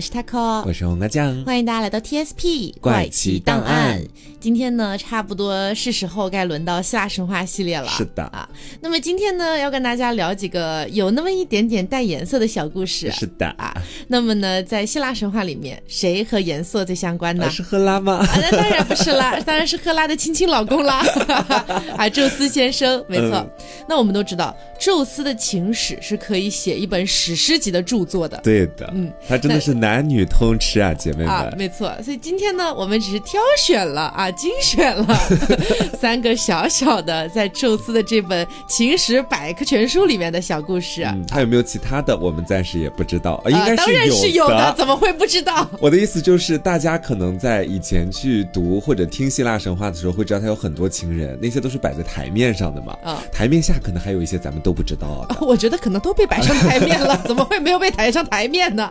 [0.00, 4.02] 我是 taco，我是红辣酱，欢迎大家来到 TSP 怪奇档案。
[4.40, 7.86] 今天呢，差不多是时候该轮到希腊神话系列了。
[7.86, 8.48] 是的啊，
[8.80, 13.10] 那么今天呢，要跟大家聊几个有那么一点点带颜色的小故事。
[13.10, 13.76] 是的啊，
[14.08, 17.50] 那么呢，在希腊神话里面，谁和颜色最相关呢？
[17.50, 18.24] 是赫拉吗？
[18.26, 21.04] 啊，那当然不是啦， 当然是赫拉的亲亲老公啦，
[21.98, 23.46] 啊， 宙斯先生，没错。
[23.86, 28.40] 那我们都知道，宙斯的情史是可以写一本史诗级的著作的。
[28.42, 29.12] 对的，嗯。
[29.28, 31.28] 他真的是男女通吃啊，姐妹们！
[31.28, 31.94] 啊，没错。
[32.02, 35.06] 所以今天呢，我们只是挑选了啊，精选了
[36.00, 41.02] 三个小小的在宙斯的这本情史百科全书里面的小故事。
[41.04, 42.16] 嗯，还有没有其他的？
[42.16, 43.42] 我们暂时也不知道。
[43.46, 43.84] 应该是有的。
[43.84, 45.68] 当然是有的，怎么会不知道？
[45.78, 52.96] 我的意思就是，大家可能在以前去读或者听希腊神话的时候，会知道他有很多情人，那些都是摆在台面上的嘛。
[53.02, 55.26] 啊，台面下可能还有一些咱们都不知道。
[55.40, 58.90] 我觉得可能都被摆上台面了， 怎么会没有被抬上台面呢？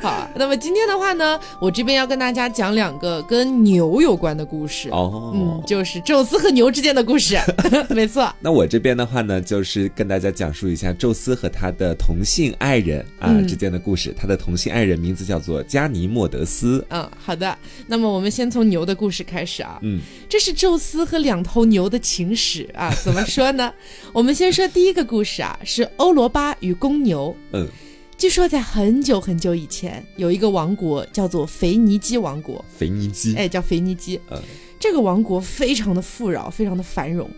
[0.00, 7.38] 好，那么今天的话呢，我这边要跟大家讲两个跟牛有关的故事哦，嗯，就是宙斯和牛之间的故事，
[7.90, 8.32] 没错。
[8.40, 14.14] 那我这边的话呢，就是跟大家讲述一下宙斯和他的同性爱人啊之间的故事。
[14.16, 16.84] 他的同性爱人名字叫做加尼莫德斯。
[16.90, 17.56] 嗯，好的。
[17.86, 22.92] 那么我们先从牛的故事开始啊，嗯，这是宙斯和两头牛的情史啊。
[23.02, 23.72] 怎么说呢？
[24.12, 27.36] 我们先说第一个故事啊，是欧罗巴与公牛。
[27.52, 27.68] 嗯。
[28.16, 32.64] 据说在很久很久以前，有一个王国叫做腓尼基王国。
[32.78, 34.18] 腓尼基，哎，叫腓尼基。
[34.30, 34.40] 嗯，
[34.78, 37.28] 这个王国非常的富饶，非常的繁荣。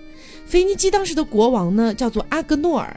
[0.44, 2.94] 腓尼基当时的国王呢，叫做阿格诺尔。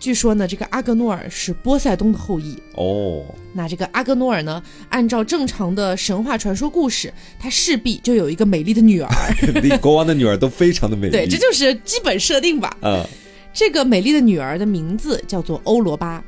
[0.00, 2.58] 据说呢，这个阿格诺尔是波塞冬的后裔。
[2.74, 4.60] 哦，那这个阿格诺尔呢，
[4.90, 9.08] 按照正常的神话传说故事，他势必就有一个美丽的女儿。
[9.80, 11.12] 国王的女儿都非常的美丽。
[11.16, 12.76] 对，这就是基本设定吧。
[12.82, 13.06] 嗯，
[13.54, 16.22] 这个美丽的女儿的名字叫做欧罗巴。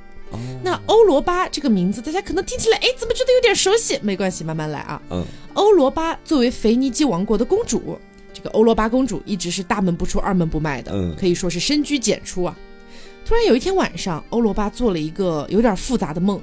[0.62, 3.98] 那欧罗巴这个名字，大家可能听起来，哎，怎么觉得有点熟悉？
[4.02, 5.00] 没关系，慢慢来啊。
[5.10, 7.98] 嗯，欧罗巴作为腓尼基王国的公主，
[8.34, 12.56] 这个欧罗巴公主一直是大门不出二门不迈的，嗯，可以说是深居简出啊。
[13.24, 16.40] 突然有一天晚上，欧罗巴做了一个有点复杂的梦。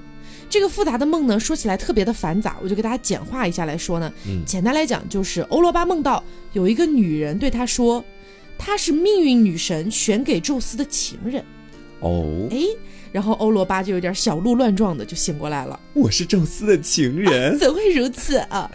[0.49, 4.11] 这个复杂的梦呢，说起来特别的繁杂，我就给大家简化一下来说呢。
[4.27, 6.23] 嗯，简单来讲，就是欧罗巴梦到
[6.53, 8.03] 有一个女人对他说，
[8.57, 11.43] 她是命运女神选给宙斯的情人。
[11.99, 12.57] 哦，哎。
[13.11, 15.79] 然后欧罗巴就有点小鹿乱撞的就醒过来了。
[15.93, 18.71] 我是宙斯的情人， 怎会如此啊？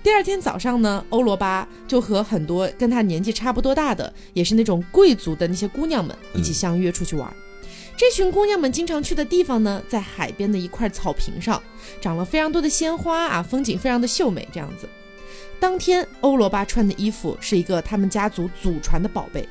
[0.00, 7.34] 第二天早上呢，欧罗巴就和很多跟他年纪差不多大的，也是那种贵族的那些姑娘们一起相约出去玩。
[7.96, 11.60] 这群姑娘们经常去的地方呢，在海边的一块草坪上，
[12.00, 14.48] 长了非常多的鲜花啊，风景非常的秀美。
[14.52, 14.88] 这样子，
[15.60, 19.46] 当天欧罗巴穿的衣服是一个他们家族祖传的宝贝，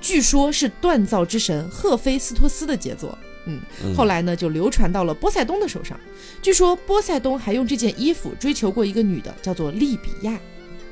[0.00, 3.16] 据说是锻造之神赫菲斯托斯的杰作。
[3.46, 3.60] 嗯，
[3.96, 5.98] 后来呢，就流传到了波塞冬的手上。
[6.40, 10.38] 据说波塞冬还用这件衣服追求过一个女的，叫做利比亚。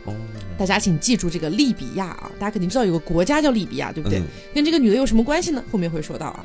[0.04, 0.14] 哦，
[0.58, 2.30] 大家请记住这个利比亚啊！
[2.38, 4.20] 大家肯定知道有个国家叫利比亚，对不对？
[4.54, 5.62] 跟这个女的有什么关系呢？
[5.70, 6.44] 后面会说到啊。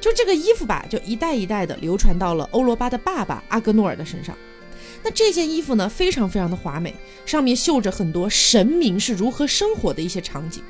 [0.00, 4.36] 就这个衣服吧，就一代一代的流传到了欧罗巴的爸爸阿格诺尔的身上。
[5.04, 6.94] 那这件衣服呢，非常非常的华美，
[7.26, 10.62] 上面绣着很多神明是如何生活的一些场景。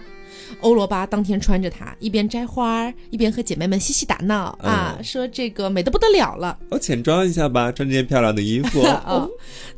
[0.60, 6.56] 欧罗巴当天穿着它，一边摘花儿，一边和姐妹们嬉戏打闹啊，说这个美得不得了了。
[6.70, 8.82] 我浅装一下吧，穿这件漂亮的衣服。
[8.84, 9.28] 哦，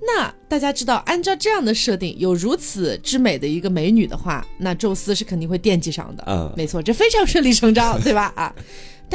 [0.04, 6.24] 那大家知道，按照这样的设定，有如此之美的一个美女的话，那宙斯是肯定会惦记上的。
[6.26, 8.32] 嗯，没错，这非常顺理成章， 对吧？
[8.34, 8.52] 啊，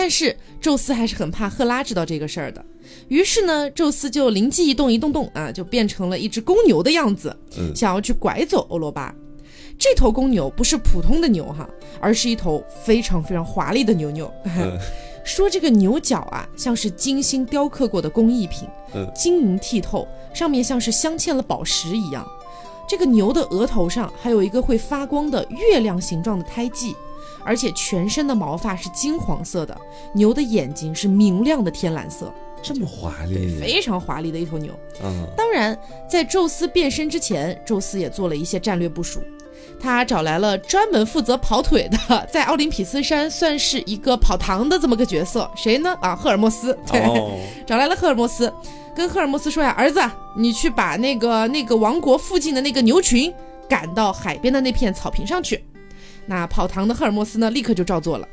[0.02, 2.66] 但是宙斯还是很怕赫拉知道这个事儿的，
[3.10, 7.36] 于是呢，宙斯就灵机一动，一动动啊，就变成了一只公牛的样子，
[7.76, 9.14] 想要去拐走欧罗巴。
[9.78, 14.32] 这头公牛不是普通的牛哈，而是一头非常非常华丽的牛牛。
[15.26, 18.70] 说这个牛角啊，像是精心雕刻过的工艺品，
[19.14, 22.26] 晶莹剔透，上面像是镶嵌了宝石一样。
[22.88, 26.96] 这个牛的额头上还有一个会发光的月亮形状的胎记，
[27.44, 29.76] 而且全身的毛发是金黄色的，
[30.14, 34.74] 牛的眼睛是明亮的天蓝色，这么华丽，非常华丽的一头牛。
[35.04, 35.78] 嗯，当然，
[36.10, 39.22] 在宙斯变身之前，宙斯也做了一些战略部署。
[39.82, 45.96] 他找来了专门负责跑腿的， 在奥林匹斯山算是一个跑堂的这么个角色，谁呢？
[46.02, 46.78] 啊，赫尔墨斯。
[46.92, 47.02] 对，
[47.66, 48.52] 找来了赫尔墨斯，
[48.94, 50.02] 跟赫尔墨斯说呀：“儿子，
[50.36, 53.34] 你去把那个那个王国附近的那个牛群
[53.70, 55.64] 赶到海边的那片草坪上去。”
[56.30, 58.28] 那跑堂的赫尔墨斯呢，立刻就照做了。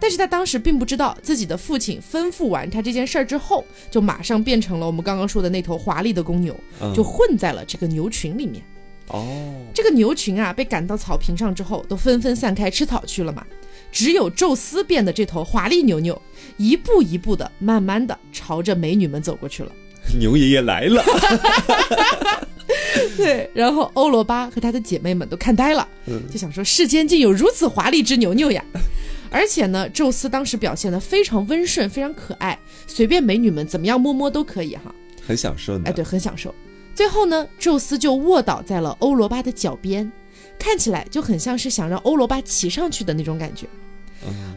[0.00, 6.58] 但是他当时并不知道，自己的父亲吩咐完他这件事儿之后，就马上变成了我们刚刚说的那头华丽的公牛，
[6.94, 8.64] 就混在了这个牛群里面。
[9.08, 13.46] 哦，这个牛群啊，被赶到草坪上之后，都纷纷散开吃草去了嘛。
[13.92, 16.20] 只有宙斯变的这头华丽牛牛，
[16.56, 19.70] 一步一步的，慢慢的朝着美女们走过去了。
[20.18, 21.04] 牛爷爷来了。
[23.16, 25.86] 对，然后欧罗巴和他的姐妹们都看呆了，
[26.30, 28.64] 就想说世间竟有如此华丽之牛牛呀！
[29.30, 34.94] 而且呢，宙斯当时表现的非常温顺，非常可爱，随便美女们怎么样摸摸都可以哈，
[35.26, 35.84] 很享受呢。
[35.86, 36.54] 哎，对，很享受。
[36.94, 40.10] 最后呢，宙斯就卧倒在了欧罗巴的脚边，
[40.58, 43.66] 看起来就很像是想让欧罗巴骑上去的那种感觉。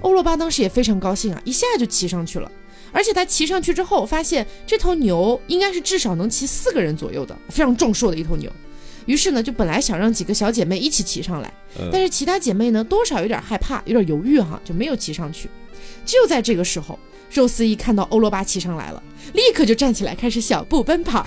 [0.02, 2.52] 欧罗巴当时也非常高兴啊，一下就骑上去了。
[2.96, 8.50] 而且他骑上去之后，发现这头牛应该是至少能骑四个人左右的，非常壮硕的一头牛。
[9.06, 11.54] 于是呢，就本来想让几个小姐妹一起骑上来，
[11.92, 15.50] 但是其他姐妹呢，多少有点害怕，有点犹豫哈，就没有骑上去。
[16.06, 16.98] 就在这个时候，
[17.30, 19.04] 宙斯一看到欧罗巴骑上来了，
[19.34, 21.24] 立刻就站起来开始小步奔跑，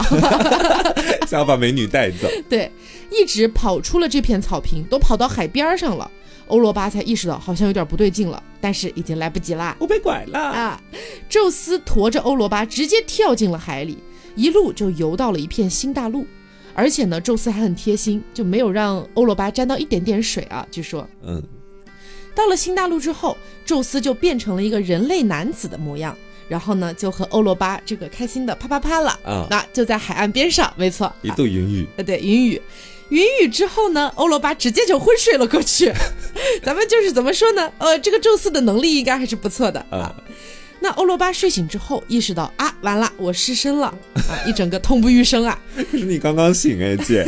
[1.28, 2.26] 想要把美女带走。
[2.48, 2.72] 对，
[3.12, 6.10] 一直跑出了这片草坪，都跑到海边上了。
[6.48, 10.82] 欧罗巴才意识到好像有点不对劲了，但是已经来不及啦，我被拐了啊！
[11.28, 13.98] 宙斯驮着欧罗巴直接跳进了海里，
[14.34, 16.26] 一路就游到了一片新大陆，
[16.74, 20.66] 而且呢，宙斯还很贴心，就没有让欧罗巴沾到一点点水啊。
[20.70, 21.42] 据说，嗯，
[22.34, 26.16] 到了新大陆之后，宙斯就变成了一个人类男子的模样，
[26.48, 29.46] 然后呢，就和欧罗巴这个开心的啪啪啪了啊！
[29.50, 32.60] 那就在海岸边上，没错，一度云雨，呃，对，云雨。
[33.10, 35.90] 云雨之后呢，欧罗巴直接就昏睡了过去。
[36.62, 37.72] 咱们就是怎么说呢？
[37.78, 40.14] 呃，这个宙斯的能力应该还是不错的啊。
[40.80, 45.58] 那欧罗巴睡醒之后，意识到啊，完了，我失身了啊， 一整个痛不欲生啊。
[45.74, 47.26] 可 是你刚刚醒哎，姐。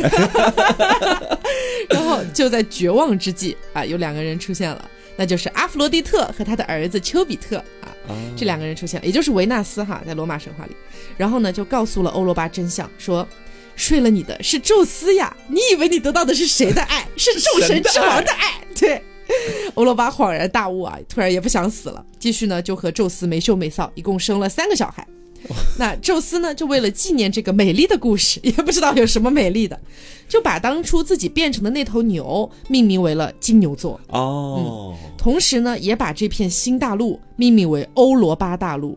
[1.89, 7.91] 然后就在绝望之际啊，有两个人出现了，那就是阿弗罗狄特和他的儿子丘比特啊。
[8.37, 10.71] 这两个人出现了，也就是维纳斯哈，在罗马神话里。
[11.17, 13.27] 然后呢，就告诉了欧罗巴真相，说。
[13.73, 15.35] 睡了你的是宙斯呀！
[15.47, 17.07] 你以为你得到的是谁的爱？
[17.15, 18.61] 是众神之王的爱。
[18.77, 19.01] 对，
[19.75, 25.05] 欧罗巴恍然大悟啊，突然也不想死了，继续呢就和宙斯没羞没臊，一共生了三个小孩。
[25.79, 29.79] 那宙斯呢就为了纪念这个美丽的故事，也不知道有什么美丽的，
[30.27, 38.95] 就把当初自己变成的那头牛命名为了金牛座哦，同时呢也把这片新大陆命名为欧罗巴大陆。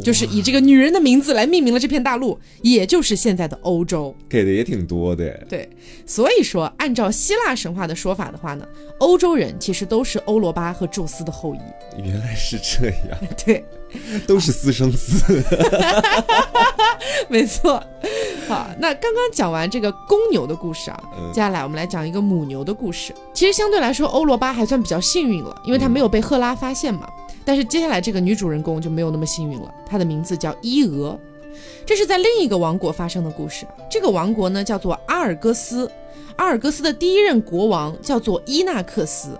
[0.00, 5.30] 就是以这个女人的名字来命名了这片大陆，也就是现在的欧洲，给的也挺多的。
[5.48, 5.68] 对，
[6.06, 8.66] 所以说按照希腊神话的说法的话呢，
[8.98, 11.58] 欧洲人其实都是欧罗巴和宙斯的后裔。
[12.02, 13.64] 原来是这样， 对，
[14.26, 15.42] 都是私生子。
[17.28, 17.82] 没错。
[18.48, 21.00] 好，那刚刚讲完这个公牛的故事啊，
[21.32, 23.14] 接下来我们来讲一个母牛的故事。
[23.32, 27.08] 其实相对来说，欧罗巴还算比较幸运了，因为他没有被赫拉发现嘛。
[27.44, 31.18] 但是接下来这个女主人公就没有那么幸运了，她的名字叫伊俄，
[31.84, 33.66] 这是在另一个王国发生的故事。
[33.90, 35.90] 这个王国呢叫做阿尔戈斯，
[36.36, 39.38] 阿尔戈斯的第一任国王叫做伊纳克斯。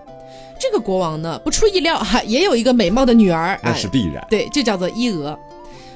[0.59, 4.25] 这个国王呢不出意料 哈，也有一个美貌的女儿，那是必然。
[4.29, 5.37] 对，就叫做伊俄。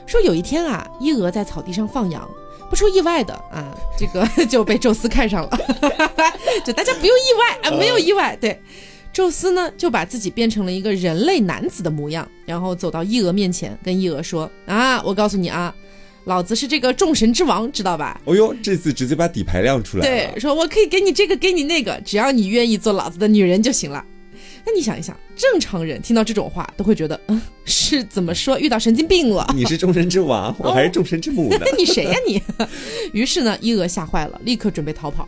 [0.05, 2.27] 说有一天啊，伊俄在草地上放羊，
[2.69, 5.59] 不出意外的啊，这个 就被宙斯看上了，
[6.65, 8.61] 就大家不用意外啊，没有意外，对。
[9.13, 15.73] 宙斯呢，就把自己变成了一个人类男子的模样，然后走到伊俄面前，跟伊俄说：“啊，我告诉你啊，
[16.25, 20.31] 老子是这个众神之王，知道吧？”哦呦，这次直接把底牌亮出来了。
[20.33, 24.05] 对，说我可以给你这个，给你那个，只要你愿意做老子的女人就行了。
[24.63, 28.59] 那你想一想，正常人听到这种话都会觉得，嗯，是怎么说？
[28.59, 29.49] 遇到神经病了？
[29.55, 31.65] 你是众神之王，我还是众神之母呢？
[31.75, 32.41] 你谁呀你？
[33.13, 35.27] 于是呢，伊俄吓坏了，立刻准备逃跑。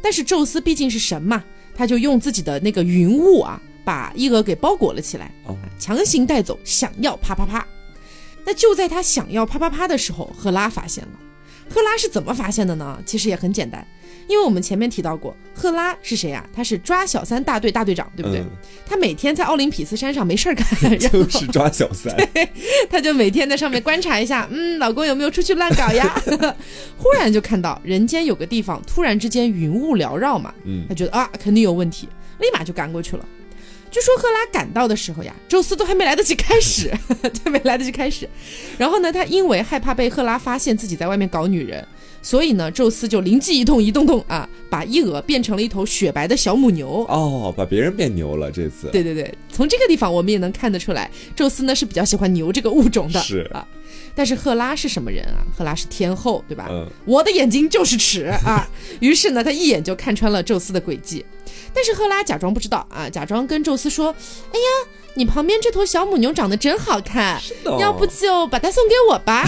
[0.00, 1.44] 但是宙斯毕竟是神嘛。
[1.76, 5.30] 他就用自己的那个云雾啊，把伊娥给包裹了起来，
[5.78, 7.66] 强行带走，想要啪啪啪。
[8.44, 11.10] 那就在他想要啪啪啪的时候，赫拉发现了。
[11.68, 13.02] 赫拉是怎么发现的呢？
[13.04, 13.86] 其实也很简单，
[14.28, 16.44] 因为我们前面提到过，赫拉是谁呀？
[16.52, 18.42] 他是抓小三大队大队长，对不对？
[18.84, 20.66] 他每天在奥林匹斯山上没事儿干，
[20.98, 22.14] 就是抓小三。
[22.90, 26.20] 他就每天在上面观察一下，嗯，老公有没有出去乱搞呀？
[26.98, 32.08] 忽然就看到人间有个地方突然之间云雾缭绕嘛，嗯，他觉得啊肯定有问题，
[32.40, 33.24] 立马就赶过去了。
[33.88, 36.92] 据说赫拉赶到的时候呀，宙斯都还没来得及开始，
[37.42, 38.28] 都没来得及开始。
[38.76, 41.86] 然后呢，他因为害怕被赫拉发现自己在外面搞女人，
[42.26, 47.06] 所以呢，宙斯就灵机一动，一动动啊，把伊俄变成了一头雪白的小母牛。
[47.08, 48.88] 哦，把别人变牛了这次。
[48.90, 53.20] 对对对，从这个地方我们也能看得出来，宙斯呢是比较喜欢牛这个物种的。
[53.20, 53.64] 是啊，
[54.12, 55.46] 但是赫拉是什么人啊？
[55.56, 56.66] 赫拉是天后，对吧？
[56.68, 56.84] 嗯。
[57.04, 58.68] 我的眼睛就是尺啊！
[58.98, 61.24] 于是呢，他一眼就看穿了宙斯的诡计。
[61.76, 64.08] 但是赫拉假装不知道啊，假装跟宙斯说
[64.50, 67.38] ：“哎呀，你旁边这头小母牛长得真好看，
[67.78, 69.46] 要不就把它送给我吧。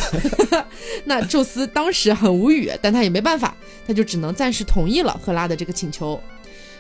[1.07, 3.57] ”那宙斯当时很无语，但他也没办法，
[3.87, 6.21] 他就只能暂时同意了赫拉的这个请求。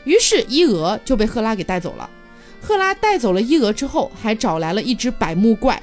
[0.04, 2.08] 于是伊俄就被赫拉给带走了。
[2.60, 5.82] 赫拉带走了伊俄之后，还找来了一只百目怪，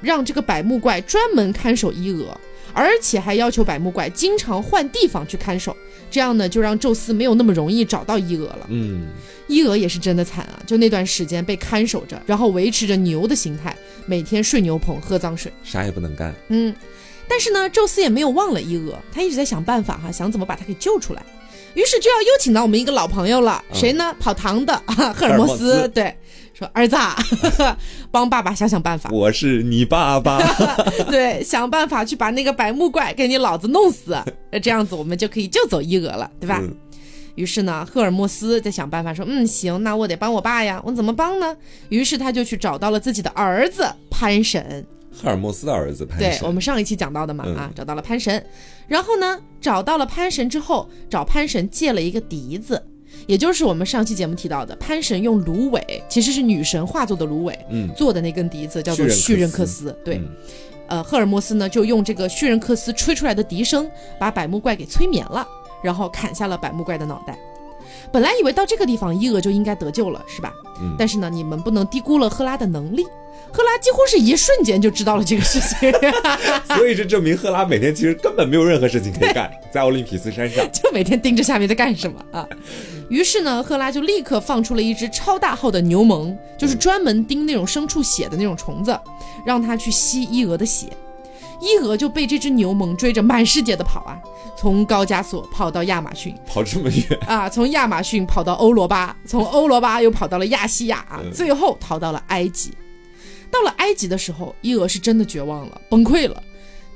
[0.00, 2.34] 让这个百目怪专门看守伊俄。
[2.76, 5.76] 而且还要求百目怪经常换地方去看守，
[6.14, 8.66] 这样呢就让宙斯没有那么容易找到伊俄了。
[8.68, 9.08] 嗯，
[9.48, 16.32] 伊俄也是真的惨啊，就那段时间被看守着，然后维持着牛的形态，每天睡牛棚喝脏水，啥也不能干。
[16.50, 16.72] 嗯，
[17.26, 21.22] 但是呢，宙斯也没有忘了伊俄，他一直在想办法哈，想怎么把他给救出来。
[21.74, 24.14] 于是就要又请到我们一个老朋友了，谁呢？
[24.20, 26.16] 跑堂的赫尔墨斯，对，
[26.54, 27.16] 说儿子，啊，
[28.12, 29.10] 帮爸爸想想办法。
[29.12, 30.38] 我是你爸爸，
[31.10, 34.16] 对，想办法去把那个百木怪给你老子弄死，
[34.52, 36.62] 那这样子我们就可以救走伊俄了，对吧？
[37.34, 41.56] 于是呢，赫尔墨斯在想办法说，嗯，行，那我得帮我爸呀，我怎么帮呢？
[41.88, 44.86] 于是他就去找到了自己的儿子潘神。
[45.12, 48.44] 赫尔墨斯的儿子潘神，对我们上一期讲到的嘛啊，找到了潘神，
[48.86, 52.80] 然后呢，找到了潘神之后，找潘神借了一个笛子，
[53.26, 60.20] 也就是我们上期节目提到的潘神用芦苇，其实是女神化作的芦苇，嗯，做的那根笛子叫做旭任克斯，对，
[60.88, 65.46] 呃，赫尔墨斯呢就用这个旭任克斯吹出来的笛声，把百目怪给催眠了，
[65.82, 67.38] 然后砍下了百目怪的脑袋。
[68.12, 70.52] 本来以为到这个地方伊俄就应该得救了，是吧？
[70.80, 73.04] 嗯，但是呢，你们不能低估了赫拉的能力。
[73.52, 75.92] 赫拉几乎是一瞬间就知道了这个事情，
[76.76, 82.48] 所以这证明赫拉每天其实根本没有任何事情可以干，在奥林匹斯山上就每天盯着下面在干什么啊。
[83.14, 88.98] 于是呢，赫拉就立刻放出了一只超大号的牛虻，就是专门叮那种牲畜血的那种虫子，
[89.46, 90.88] 让它去吸伊俄的血。
[91.60, 94.18] 伊俄就被这只牛虻追着满世界的跑啊，
[94.58, 102.72] 从高加索跑到亚马逊，跑这么远啊，从亚马逊跑到欧罗巴，从欧罗巴又跑到了亚细亚啊，最后逃到了埃及。
[103.48, 106.42] 到了埃及的时候，伊俄是真的绝望了，崩溃了。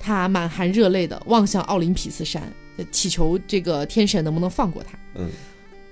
[0.01, 2.43] 他满含热泪的望向奥林匹斯山，
[2.91, 4.99] 祈求这个天神能不能放过他。
[5.15, 5.31] 嗯，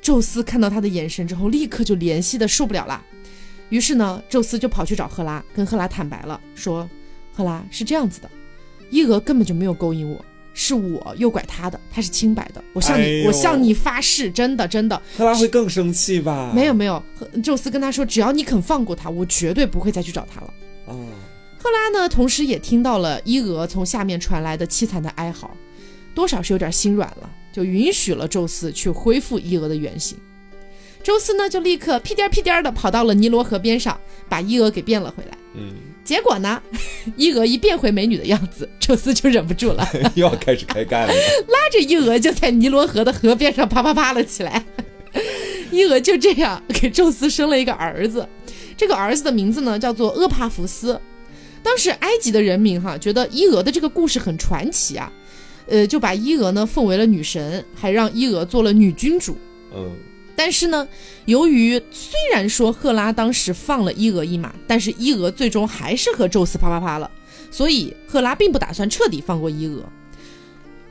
[0.06, 3.02] 宙斯看到他的眼神之后，立刻就怜惜的受不了了。
[3.70, 6.88] 于是呢，宙斯就跑去找赫拉，跟赫拉坦白了，说
[7.34, 8.30] ：“赫拉是这样子的，
[8.88, 12.62] 伊俄根本就没有勾引我。”是我诱拐他的，他是清白的。
[12.72, 15.02] 我向你，我向你发誓，真的，真的。
[15.18, 16.52] 赫拉会更生气吧？
[16.54, 17.02] 没有，没有。
[17.42, 20.54] 宙斯跟他说，只要你肯放过他，我绝对不会再去找他了。
[20.84, 21.04] 哦。
[21.58, 25.50] 赫拉呢，同时也听到了伊俄从下面传来的凄惨的哀嚎，
[26.14, 30.18] 多少是有点心软了，就允许了宙斯去恢复伊俄的原形。
[31.02, 33.98] 宙斯呢，就立刻屁颠屁颠的跑到了尼罗河边上，
[34.28, 35.38] 把伊俄给变了回来。
[35.54, 35.72] 嗯。
[36.04, 36.62] 结果呢，
[37.16, 41.14] 伊俄一变回美女的样子，宙斯就忍不住了， 又要开始开干了，
[41.48, 44.62] 拉着伊俄就在尼罗河的河边上啪啪啪了起来。
[45.70, 48.28] 伊俄就这样给宙斯生了一个儿子，
[48.76, 51.00] 这个儿子的名字呢叫做厄帕福斯。
[51.62, 55.10] 当时埃及的人民哈觉得伊俄的这个故事很传奇啊，
[55.66, 59.36] 呃，就把伊俄呢奉为了女神，还让伊俄做了女君主。
[59.74, 59.94] 嗯。
[60.38, 60.86] 但是呢，
[61.24, 67.10] 由于虽然说赫拉当时放了伊俄一马，但是伊俄最终还是和宙斯啪啪啪了，
[67.50, 69.82] 所以赫拉并不打算彻底放过伊俄。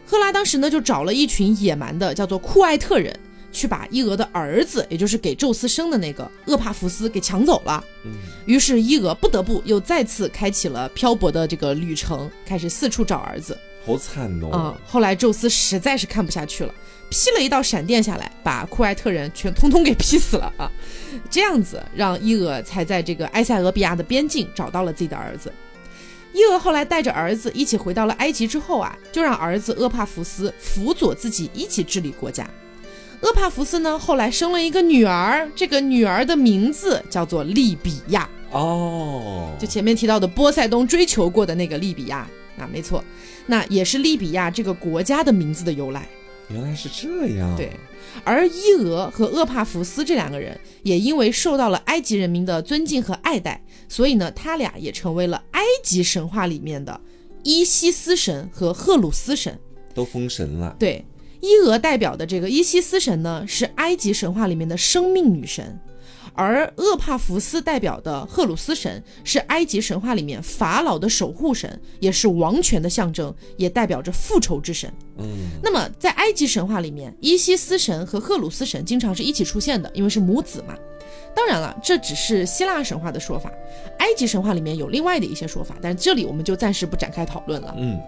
[0.04, 3.20] 赫拉当时呢就找了一群野蛮的叫做库艾特人，
[3.52, 7.84] 去把伊俄的儿子，也就是给宙斯生的那个厄帕福斯给抢走了。
[8.04, 8.14] 嗯，
[8.48, 13.56] 于是伊俄不得不又再次开启了漂泊的这个旅程，开始四处找儿子。
[13.86, 14.50] 好惨哦！
[14.54, 16.74] 嗯，后来宙斯实在是看不下去了。
[17.08, 20.72] 劈了一道闪电下来，把库艾特人全通通给劈死了啊！
[21.30, 25.54] 这样子让伊俄才在这个埃塞俄比亚的边境找到了自己的儿子。
[26.34, 32.50] 伊俄后来带着儿子一起回到了埃及之后啊，就让儿子厄帕福斯辅佐自己一起治理国家。
[33.22, 42.28] 厄帕福斯呢，后来生了一个女儿，这个女儿的名字叫做利比亚哦，就前面提到的波塞冬追求过的那个利比亚
[42.58, 43.04] 啊，没错，
[43.46, 46.08] 那也是利比亚这个国家的名字的由来。
[46.50, 47.56] 原来是这样。
[47.58, 47.72] 对，
[48.24, 57.02] 而伊俄和厄帕福斯这两个人也因为受到了埃及人民的尊敬和爱戴，所以呢，他俩也成为了埃及神话里面的
[57.44, 59.60] 伊西斯神和赫鲁斯神，
[59.96, 60.76] 都封神了。
[60.78, 61.04] 对，
[61.42, 65.80] 伊俄代表的这个伊西斯神呢，是埃及神话里面的生命女神。
[66.36, 74.92] 而厄帕福斯代表的赫鲁斯神是埃及神话里面法老的守护神，也是王权的象征，也代表着复仇之神。
[75.18, 75.28] 嗯，
[75.64, 80.76] 那么在埃及神话里面，伊西斯神和赫鲁斯神经常是一起出现的，因为是母子嘛。
[81.36, 83.52] 当然了，这只是希腊神话的说法，
[84.00, 87.74] 埃及神话里面有另外的一些说法，但是这里我们就暂时不展开讨论了。
[87.78, 88.00] 嗯。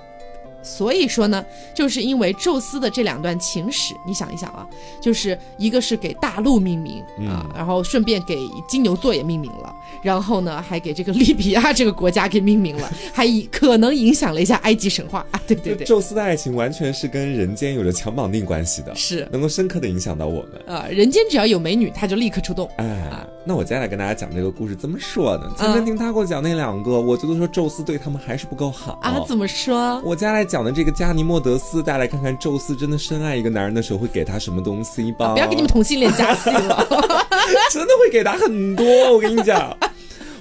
[0.67, 1.43] 所以说呢，
[1.73, 4.67] 就是因为宙斯的这两段情史，你想一想啊，
[5.01, 15.41] 就是一个是给大陆命名啊，然后顺便给金牛座也命名了，然后呢还给这个利比亚这个国家给命名了， 还可能影响了一下埃及神话啊。
[15.47, 20.85] 对对对，宙斯的爱情完全是跟人间有着强绑定关系的，是能够深刻的影响到我们啊。
[20.89, 22.69] 人间只要有美女，他就立刻出动。
[22.75, 25.49] 哎，那我接下来跟大家讲这个故事怎么说呢？
[25.57, 29.23] 前面听他给我讲那两个，我觉得说宙斯对他们还是不够好啊。
[29.25, 30.01] 怎么说？
[30.03, 30.56] 我接下来讲。
[30.57, 35.33] 讲的这个加尼莫德斯，大家来看看宙斯真的深爱一个男人的时候会给他什么东西吧？
[35.33, 36.87] 不要给你们同性恋加戏了，
[37.71, 38.83] 真的会给他很多。
[39.13, 39.77] 我跟你讲，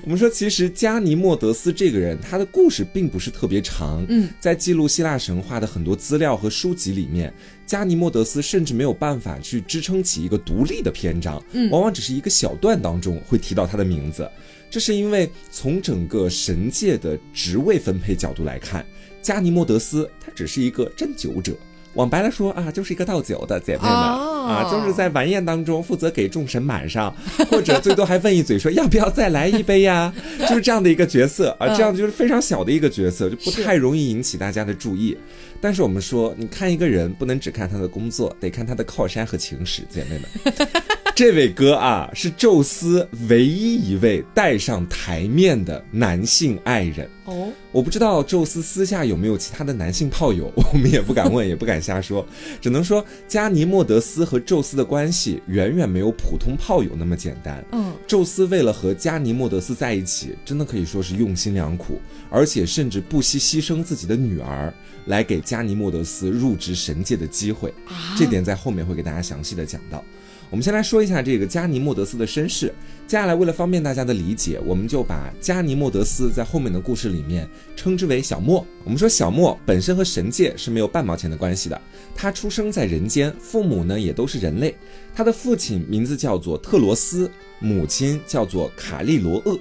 [0.05, 4.07] 我们说其实加尼莫德斯这个人，他的故事并不是特别长。
[4.09, 7.31] 嗯，在记录希腊神话的很多资料和书籍里面，
[7.67, 14.27] 加尼莫德斯甚至没有办法去支撑起一个独立的篇章，嗯往往只是一个小段当中会提到他的名字。
[14.71, 18.85] 这是因为从整个神界的职位分配角度来看，
[19.27, 21.53] 加尼莫德斯他只是一个斟酒者。
[21.95, 27.13] 往白了说啊，就是一个倒酒的姐妹们啊，就是在晚宴当中负责给众神满上，
[27.51, 30.15] 或者最多还问一嘴说要不要再来一杯呀，
[30.47, 35.17] 就是这样的一个角色啊，这样就是非常小的一个角色，就不太容易引起大家的注意。
[35.61, 40.55] 但是我们说，你看一个人不能只看他的工作，得看他的靠山和情史，姐妹们。
[41.17, 47.51] 这位哥啊，是宙斯唯一一位带上台面的男性爱人哦。
[47.73, 52.27] 我不知道宙斯私下有没有其他的男性炮友，我们也不敢问，也不敢瞎说，
[52.61, 57.65] 只能说加尼莫德斯和宙斯的关系远远没有普通炮友那么简单。
[57.73, 64.71] 嗯，宙斯为了和加尼莫德斯在一起，真的可以说是用心良苦，而且甚至不惜牺牲自己的女儿
[65.07, 67.73] 来给加尼莫德斯入职神界的机会。
[68.19, 70.05] 这点在后面会给大家详细的讲到。
[70.51, 72.73] 我们先来说一下这个加尼莫德斯的身世。
[73.07, 78.65] 接下来，为了方便大家的理解，我们就把加尼莫德斯在后面的故事里面称之为小莫。
[78.85, 81.81] 我们说小莫本身和神界是没有半毛钱的关系的，
[82.15, 84.75] 他出生在人间，父母呢也都是人类。
[85.15, 89.59] 他的父亲名字叫做特罗斯，母亲叫做卡利罗厄。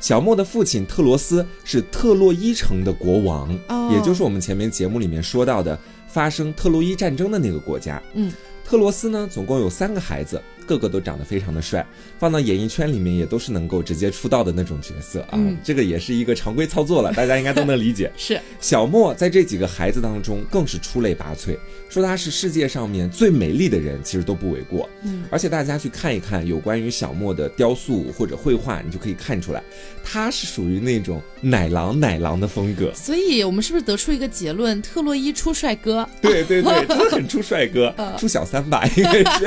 [0.00, 3.52] 小莫的父亲特罗斯是特洛伊城的国王，
[3.90, 8.02] 也就是我们前面节目里面说到的发生特洛伊战争的那个国家。
[8.14, 8.32] 嗯。
[8.70, 10.40] 克罗斯呢，总共有三个孩子。
[10.70, 11.84] 个个都长得非常的帅，
[12.16, 15.38] 放到演艺圈里面也都是能够直接出道的那种角色啊。
[15.64, 18.08] 这个也是一个常规操作了，大家应该都能理解。
[18.16, 21.56] 是小莫在这几个孩子当中更是出类拔萃，
[21.88, 24.88] 说他是世界上面最美丽的人，其实都不为过。
[25.02, 29.60] 嗯，而且大家去看一看有关于小莫的雕塑或者绘画，你就可以看出来，
[30.04, 32.92] 他是属于那种奶狼奶狼的风格。
[32.94, 36.08] 所以我们是不是得出一个结论：特洛伊出帅哥？
[36.20, 39.46] 对对对，真的很出帅哥，出小三吧，应该是，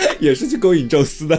[0.20, 0.58] 也是去。
[0.58, 1.38] 勾引宙斯的，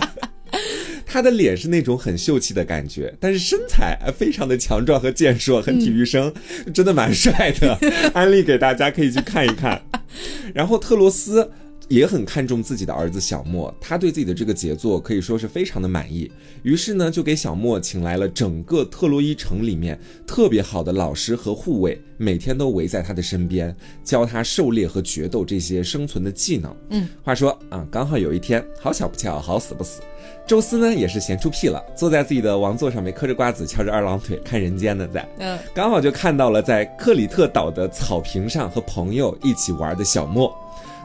[1.06, 6.34] 他的脸是那种很秀气的感觉，但是身材非常的强壮和健硕，很体育生，
[6.74, 7.78] 真的蛮帅的。
[8.13, 9.82] 安利给大家可以去看一看。
[10.54, 11.52] 然后特罗斯。
[11.89, 26.75] 也很看重自己的儿子小莫，他对自己的这个杰作可以说是非常的满意，于是呢就给小莫请来了整个特洛伊城里面特别好的老师和护卫，每天都围在他的身边，教他狩猎和决斗这些生存的技能。
[26.91, 29.99] 嗯，话说啊，刚好有一天，好巧不巧，好死不死，
[30.47, 40.56] 宙斯呢也是闲出屁了，坐在自己的王座上面嗑着瓜子，翘着二郎腿看人间呢，在，嗯，刚好就看到了在克里特岛的草坪上和朋友一起玩的小莫。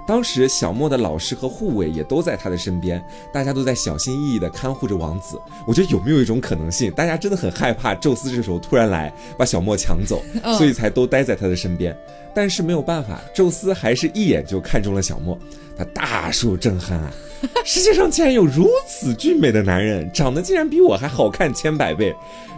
[0.07, 5.41] 当时小莫的老师和护卫也都在他的身边，大家都在小心翼翼地看护着王子。
[5.67, 10.23] 我觉得有没有一种可能性，大家真的很害怕宙斯这时候突然来把小莫抢走，
[10.59, 11.97] 所以才都待在他的身边。
[12.35, 15.39] 但是没有办法，宙斯还是一眼就看中了小莫，
[15.77, 17.11] 他大受震撼啊！
[17.65, 22.15] 世界上竟然有如此俊美的男人，长得竟然比我还好看千百倍。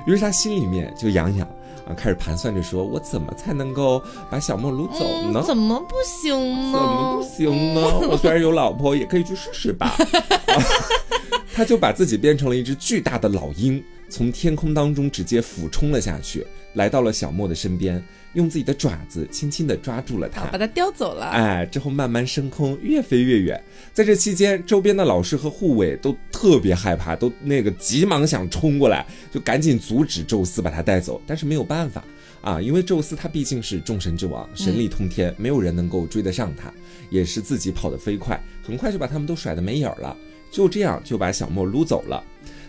[0.06, 1.46] 于是他心里面就痒痒。
[1.86, 5.40] 啊，开始盘算着说：“我怎么才能够把小莫掳走呢？
[5.46, 6.78] 怎么不行呢？
[6.78, 7.80] 怎么不行呢？
[8.10, 9.96] 我虽然有老婆，也可以去试试吧。”
[11.54, 18.02] 他就把自己变成了一只巨大的老鹰，从天空当中直接俯冲了下去，来到了小莫的身边。
[18.36, 21.24] 用自己的爪子轻轻地抓住了它，把它叼走了。
[21.30, 23.60] 哎，之后慢慢升空，越飞越远。
[23.94, 31.20] 在这期间，周边的老师和护卫都特别害怕，都那个急忙想冲过来，就赶紧阻止宙斯把他带走。
[31.26, 32.04] 但是没有办法
[32.42, 36.70] 啊，因为宙斯他毕竟是众神之王，神力通天，没有人能够追得上他，
[37.08, 40.14] 也是自己跑得飞快，很快就把他们都甩得没影儿了。
[40.50, 42.22] 就这样就把小莫撸走了。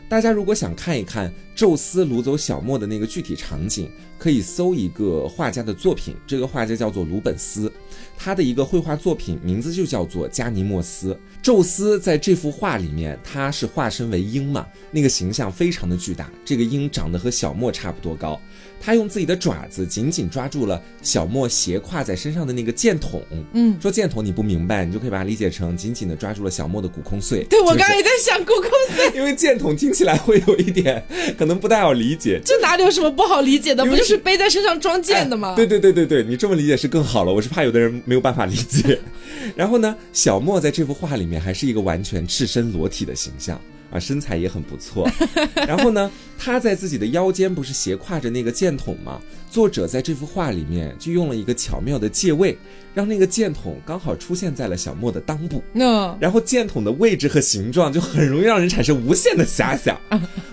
[0.09, 7.69] 大家如果想看一看宙斯掳走小莫的那个具体场景，可以搜一个画家的作品，这个画家叫做鲁本斯，
[8.15, 11.17] 他的一个绘画作品名字就叫做加尼莫斯。
[11.41, 18.39] 宙斯在这幅画里面，他是化身为鹰嘛，那个形象非常的巨大，这个鹰长得和小莫差不多高。
[18.79, 23.21] 他用自己的爪子紧紧抓住了小莫斜挎在身上的那个箭筒。
[23.53, 27.43] 嗯，说箭筒你不明白，你就可以把它理解成紧紧的抓住了小莫的骨空碎。
[27.49, 31.03] 对我刚刚也在想骨空碎， 因为箭筒听起来会有一点
[31.37, 32.39] 可能不太好理解。
[32.45, 33.85] 这哪里有什么不好理解的？
[33.85, 35.53] 不就是背在身上装箭的吗？
[35.55, 37.33] 对对对对对，你这么理解是更好了。
[37.33, 38.99] 我是怕有的人没有办法理解。
[39.55, 43.59] 然后呢，小莫在这幅画里面还是一个完全赤身裸体的形象。
[43.91, 45.09] 啊，身材也很不错。
[45.67, 49.21] 然后呢，他在自己的腰间不是斜挎着那个箭筒吗？
[49.49, 52.57] 作者在这幅画里面就用了一个巧妙的借位，
[52.93, 55.63] 让那个箭筒刚好出现在了小莫的裆部。
[55.71, 59.99] 那然后箭筒的位置和形状就很容易让人产生无限的遐想。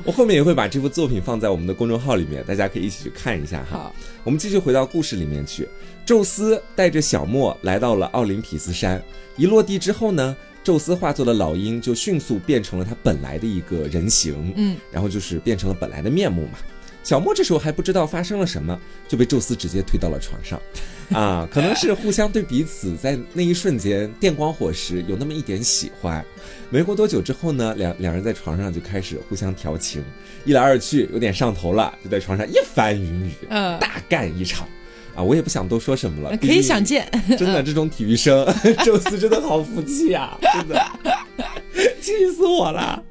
[0.04, 3.92] 我后面也会把这幅作品放在我们的公众号里面，大家可以一起去看一下哈。
[4.22, 5.68] 我们继续回到故事里面去。
[6.06, 9.02] 宙斯带着小莫来到了奥林匹斯山，
[9.36, 16.58] 一落地之后呢，宙斯化作的老鹰就迅速变成了他本来的一个人形，嗯，然后就是变成了本来的面目嘛。
[17.02, 20.58] 小莫这时候还不知道发生了什么，就被宙斯直接推到了床上，
[21.12, 26.24] 啊，可能是互相对彼此在那一瞬间电光火石有那么一点喜欢。
[26.70, 30.02] 没过多久之后呢，两两人在床上就开始互相调情，
[30.46, 34.66] 一来二去有点上头了，就在床上一番云雨，嗯大干一场。
[35.14, 38.46] 啊，我也不想多说什么了，可以想见， 真的这种体育生，
[38.84, 40.84] 宙斯真的好服气啊，真的，
[42.00, 43.02] 气死我了。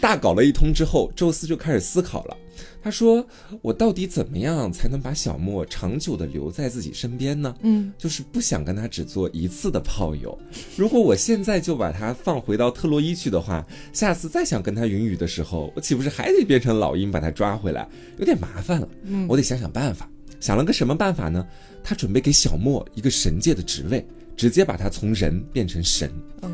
[0.00, 2.36] 大搞了一通之后，宙斯就开始思考了。
[2.80, 3.26] 他说
[3.60, 7.54] ：“我到底怎么样才能把小莫长久的留在自己身边呢？
[7.62, 10.38] 嗯，就是不想跟他只做一次的炮友。
[10.76, 17.86] 如果我现在就把他放回到特洛伊去的话，下次再想跟他云雨的时候，我岂不是还得变成老鹰把他抓回来？
[18.16, 18.88] 有点麻烦了。
[19.02, 20.08] 嗯，我得想想办法。
[20.40, 21.46] 想了个什么办法呢？
[21.82, 26.10] 他准备给小莫一个神界的职位，直接把他从人变成神，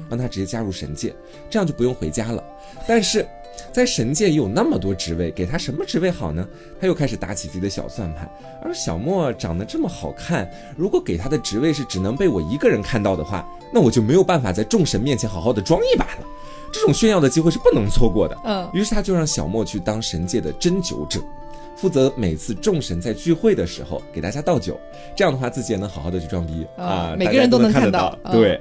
[0.08, 1.14] 让他直接加入神界，
[1.50, 2.42] 这样就不用回家了。
[2.86, 3.26] 但是。”
[3.72, 6.44] 在神界也有那么多职位，给他什么职位好呢？
[6.80, 8.28] 他又开始打起自己的小算盘。
[8.60, 16.26] 而小莫长得这么好看，如果给他的职位是只能被我一个人看到的话，那我就没有办法在众神面前好好的装一把了。
[16.72, 18.36] 这种炫耀的机会是不能错过的。
[18.44, 21.20] 嗯，于是他就让小莫去当神界的针灸者，
[21.84, 24.80] 负责每次众神在聚会的时候给大家倒酒。
[25.14, 28.18] 这样的话，自己也能好好的去装逼啊，每个人都能看得到。
[28.32, 28.58] 对，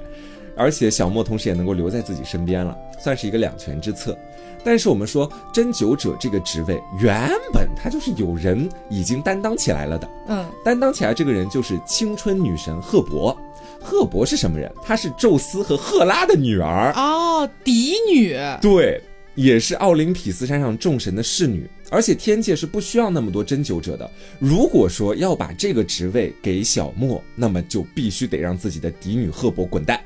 [0.58, 4.14] 而且小莫同时也能够留在自己身边了，算是一个两全之策。
[4.62, 10.10] 但是我们说针灸者这个职位，原本他就是有人已经担当起来了的。
[10.28, 13.34] 嗯，担当起来这个人就是青春女神赫伯。
[13.82, 14.70] 赫伯是什么人？
[14.84, 16.92] 她是宙斯和赫拉的女儿。
[16.92, 18.38] 哦，嫡女。
[18.62, 19.02] 对，
[19.36, 21.70] 也是奥林匹斯山上众神的侍女。
[21.94, 24.10] 而且天界是不需要那么多针灸者的。
[24.40, 30.02] 如果说要把这个职位给小莫，那么就必须得让自己的嫡女赫伯滚蛋。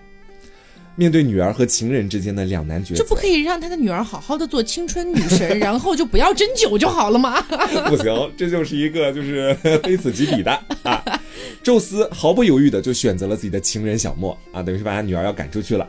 [0.97, 7.39] 面对女儿和情人之间的两难抉择，这不可以让他的女儿好好的做青春女神，然后就不要针灸就好了吗？
[7.87, 10.51] 不行，这就是一个就是非此即彼的
[10.83, 11.21] 啊！
[11.63, 15.87] 宙斯毫不犹豫的就选择了自己的情人小莫啊，等于是把他女儿要赶出去了。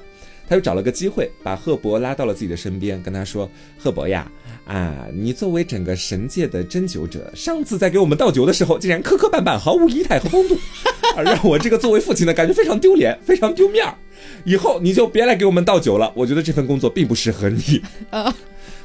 [0.48, 4.30] 他又找了个机会，把赫伯拉到了自己的身边，跟他说：“赫伯呀，
[4.64, 10.56] 啊，你作为整个神界的针灸者，上次在给我们倒酒的时候，竟然磕磕绊绊，毫无仪态和风度，
[11.14, 13.94] 而， 让我这个作为父亲的感觉非常丢脸，非常丢面儿。
[14.44, 17.82] 以后你就别来给我们倒酒了，我觉得这份工作并不适合你。”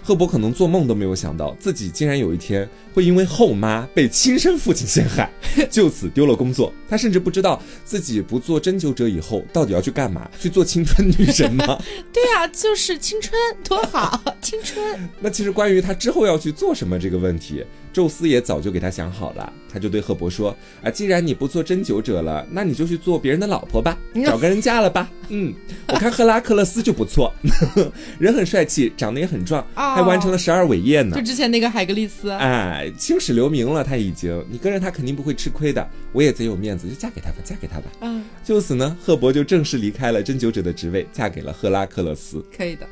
[0.03, 5.31] 赫伯可能做梦都没有想到，自己竟然有一天会因为后妈被亲生父亲陷害，
[5.71, 6.73] 就此丢了工作。
[6.89, 11.81] 他甚至不知道自己不做针灸者以后到底要去干嘛，去做青春女神吗？
[12.11, 14.83] 对呀、就是青春多好，青春。
[15.21, 17.63] 那其实关于他之后要去做什么这个问题，
[17.93, 19.53] 宙斯也早就给他想好了。
[19.71, 25.09] 他就对赫伯说：“啊，既然你不做针灸者了，那你就去做别人的老婆吧， 找个人嫁了吧。
[25.29, 25.51] 嗯，
[25.87, 27.33] 我看赫拉克勒斯就不错，
[28.19, 31.23] 人很帅气，长得也很壮，哦还完成了十二伟业呢就。
[31.23, 35.87] 之前那个海格力斯，哎，青史留名了，他已经，你跟着他肯定不会吃亏的。
[36.11, 37.85] 我也贼有面子，就嫁给他吧，嫁给他吧。
[38.01, 42.45] 嗯，就此呢，赫伯就正式离开了针灸者的职位，嫁给了赫拉克勒斯。
[42.55, 42.87] 可以的。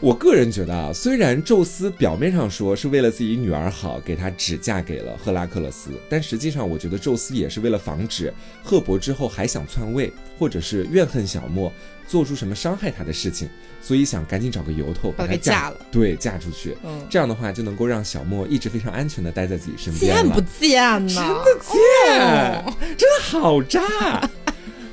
[0.00, 8.32] 我个人觉得啊，虽然宙斯表面上说是为了自己女儿好，给她只嫁给了赫拉克勒斯，但实际上我觉得宙斯也是为了防止
[8.62, 11.72] 赫伯之后还想篡位，或者是怨恨小莫，
[12.06, 13.48] 做出什么伤害他的事情，
[13.82, 16.76] 所以想赶紧找个由头把她她嫁嫁了，对，嫁出去。
[16.84, 20.22] 嗯，这样的话就能够让小莫一直非常安全的待在自己身边了。
[20.22, 21.42] 贱不贱呢？
[21.44, 22.20] 真的贱，
[22.64, 24.30] 哦真的好渣。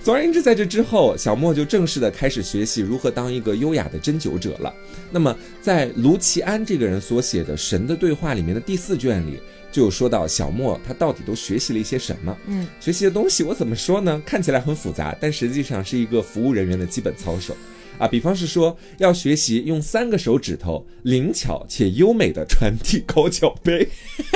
[0.05, 4.71] 总而言之，在这之后，小莫就正式的开始学习如何当一个优雅的针灸者了。
[5.09, 9.39] 那么，在卢奇安这个人所写的《神的对话》里面的第四卷里，
[9.71, 12.37] 就有说到小莫他到底都学习了一些什么。
[12.45, 14.21] 嗯，学习的东西我怎么说呢？
[14.23, 17.57] 看起来很复杂，但实际上是一个服务人员的基本操守。
[17.97, 23.87] 啊，比方是说要学习用三个手指头灵巧且优美的传递高脚杯，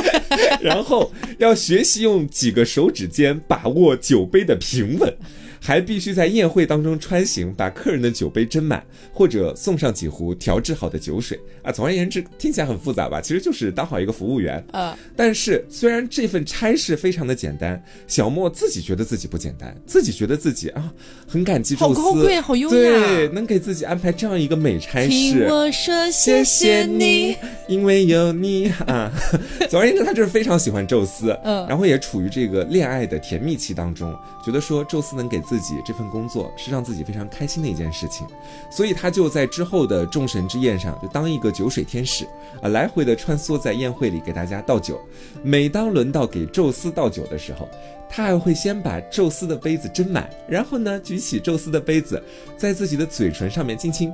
[0.62, 5.14] 然后要学习用几个手指尖把握酒杯的平稳，
[5.60, 11.72] 还必须在宴会当中穿行，把客人的酒杯斟满，或者送上几壶调制好的酒水啊。
[11.72, 13.20] 总而言之，听起来很复杂吧？
[13.22, 14.64] 其实就是当好一个服务员。
[14.72, 20.92] 啊，但是虽然这份差事非常的简单，小莫自己觉得自己不简单，自己觉得自己啊
[21.28, 25.10] 很感激宙斯，好高贵，好优雅，对，能给自己安排这样一个美差事。
[25.10, 27.36] 听我说谢谢你，
[27.68, 29.12] 因为有你啊。
[29.70, 38.28] 总而言之，他就是非常喜欢宙斯，嗯，然后也处于这个恋爱的甜蜜期当中，觉得说宙斯能给自己这份工作是让自己非常开心的一件事情，
[38.70, 42.24] 所以他就在之后的众神之宴上就当一个酒水天使
[42.62, 45.02] 啊，来回的穿梭在宴会里给大家倒酒。
[45.42, 47.68] 每当轮到给宙斯倒酒的时候，
[48.08, 52.22] 他还会先把宙斯的杯子斟满，然后呢举起宙斯的杯子，
[52.56, 54.14] 在自己的嘴唇上面轻轻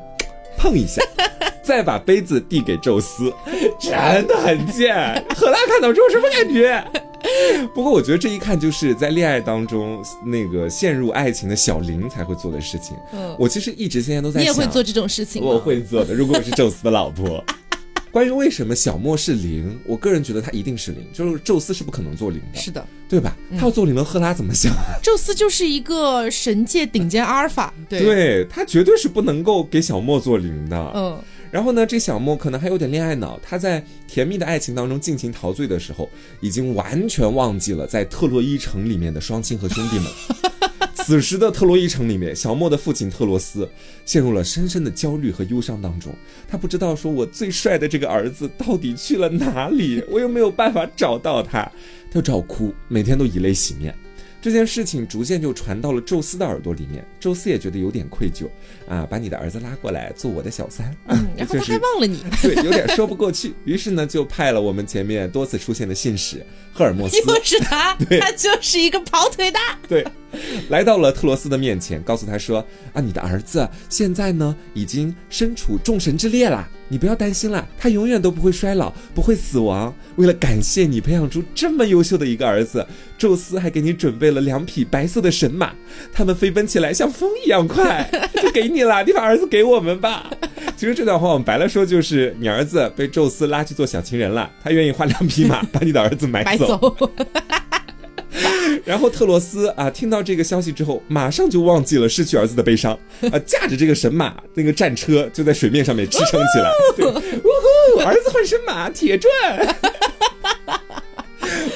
[0.57, 1.01] 碰一下。
[1.61, 3.33] 再把杯子递给宙斯，
[3.81, 3.91] 真
[4.27, 4.95] 的很贱。
[5.35, 6.81] 赫拉看到之后什么感觉？
[7.73, 12.95] 不过我觉得这一看就是在恋爱当中那个陷入爱情的小林才会做的事情。
[13.13, 15.43] 嗯，我其实一直现在都在想，你也会做这种事情？
[15.43, 16.13] 我会做的。
[16.13, 17.43] 如果我是宙斯的老婆。
[18.11, 22.57] 关于为什么小莫是零，我个人觉得他一定是零，就是宙斯是不可能做零的。
[22.57, 23.35] 是的，对吧？
[23.57, 24.71] 他要做零了，赫拉怎么想？
[25.03, 30.91] 宙斯就是一个神界顶尖阿尔法，对他绝对是不能够给小莫做零的。
[30.95, 31.19] 嗯。
[31.55, 36.09] 然后呢，这小莫可能还有点恋爱脑，他在甜蜜的爱情当中尽情陶醉的时候，
[36.41, 40.11] 已经完全忘记了在特洛伊城里面的双亲和兄弟们。
[40.93, 43.69] 此时的特洛伊城里面，小莫的父亲特洛斯
[44.05, 46.13] 陷入了深深的焦虑和忧伤当中。
[46.45, 50.03] 他不知道说，我最帅的这个儿子到底去了哪里？
[50.09, 51.61] 我又没有办法找到他，
[52.11, 53.95] 他就找哭，每天都以泪洗面。
[54.45, 58.47] 这件事情逐渐就传到了宙斯的耳朵里面，宙斯也觉得有点愧疚
[58.88, 60.95] 啊，把你的儿子拉过来做我的小三，
[61.36, 70.05] 然后他还忘了你，对，有点说不过去，于是呢就派了我们前面多次出现的信使赫尔墨斯，就是他，他就是一个跑腿的，对。
[70.69, 79.93] 来到了特罗斯的面前，告诉他说：“啊，你的儿子现在呢，已经身处众神之列了，你不要担心了，他永远都不会衰老，不会死亡。
[80.15, 82.85] 为了感谢你培养出这么优秀的一个儿子，
[83.17, 85.73] 宙斯还给你准备了两匹白色的神马，
[86.11, 88.09] 他们飞奔起来像风一样快，
[88.41, 90.29] 就给你了，你把儿子给我们吧。
[90.77, 96.95] 其实这段话我们白了说，就是你儿子被宙斯拉去做小情人了，他愿意花两匹马 把你的儿子买走。”
[98.85, 102.93] 然后特洛斯啊，听到这个消息之后，马上就忘记了失去儿子的悲伤
[103.31, 106.71] 啊，驾着这个神马那个战车就在水面上面支撑起来。
[106.99, 107.47] 呜
[107.95, 109.31] 呼，儿子换神马，铁转。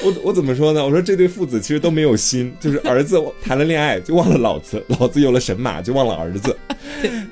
[0.02, 0.84] 我我怎么说呢？
[0.84, 6.56] 我说这对父子其实都没有心，就是儿子谈了恋爱就忘了老子，老子有了神马就忘了儿子，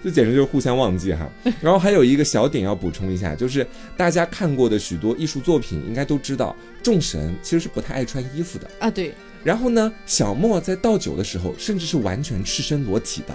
[0.02, 1.30] 这简直就是互相忘记哈。
[1.60, 8.90] 然后还有一个小点要补充一下，就是大家看过的许多艺术作品，应该都知道众神其实是不太爱穿衣服的啊。
[8.90, 9.12] 对。
[9.44, 13.34] 然后呢，小莫在倒酒的时候，甚至是完全赤身裸体的。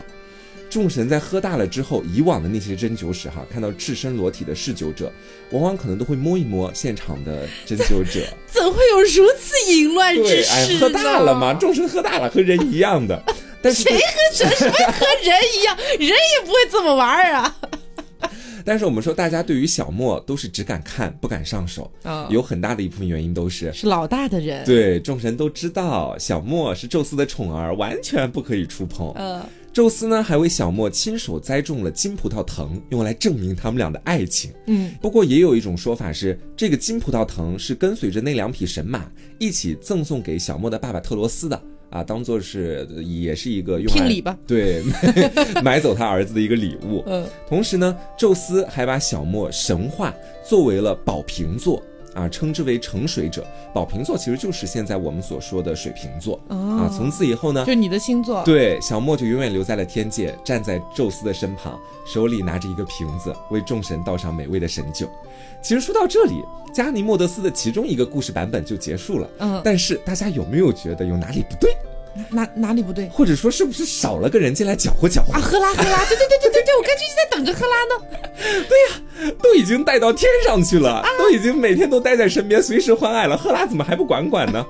[0.74, 5.12] 众神在喝大了之后，以往的那些针灸师哈，看到赤身裸体的嗜酒者，
[5.52, 8.26] 往往可能都会摸一摸现场的针灸者。
[8.52, 10.52] 怎会有如此淫乱之事？
[10.52, 13.24] 哎，喝大了嘛，众神喝大了，和人一样的。
[13.62, 14.00] 但是谁和
[14.34, 15.78] 谁什么和人一样？
[16.00, 17.56] 人也不会这么玩啊。
[18.66, 24.66] 但是我们说，大家对于小莫都是只敢看不敢上手啊，有很大的一部分原因都是是老大的人。
[24.66, 29.12] 对，众神都知道小莫是宙斯的宠儿，完全不可以触碰。
[29.12, 34.52] 呃，宙斯呢还为小莫亲手栽种了金葡萄藤，用来证明他们俩的爱情。
[34.68, 41.60] 嗯，不过也有一种说法是，这个金葡萄藤是跟随着那两匹神马一起赠送给小莫的爸爸特罗斯的。
[41.90, 44.82] 啊，当做是也是一个用聘礼吧， 对，
[45.64, 47.04] 买走他儿子的一个礼物。
[47.06, 50.12] 嗯，同时呢，宙斯还把小莫神话
[50.44, 51.80] 作为了宝瓶座
[52.14, 53.46] 啊，称之为盛水者。
[53.74, 56.90] 宝瓶座其实就是现在我们所说的水瓶座啊。
[56.96, 65.08] 从此以后呢，就你的星座，对，小莫就永远留在了天界，站在宙斯的身旁，手里拿着一个瓶子，为众神倒上美味的神酒。
[65.62, 66.36] 其实说到这里，
[66.74, 69.30] 加尼莫德斯的其中一个故事版本就结束了。
[69.40, 71.76] 嗯，但是大家有没有觉得有哪里不对？
[72.30, 73.08] 哪哪里不对？
[73.10, 75.34] 或者说是不是少了个人进来搅和搅和？
[75.34, 78.24] 啊，赫拉赫拉，对对对对对对，我刚就在等着赫拉呢。
[78.44, 84.66] 对呀，都已经带到天上去了，都已经每天都待在身边，随时欢爱了，赫拉怎么还不管管呢？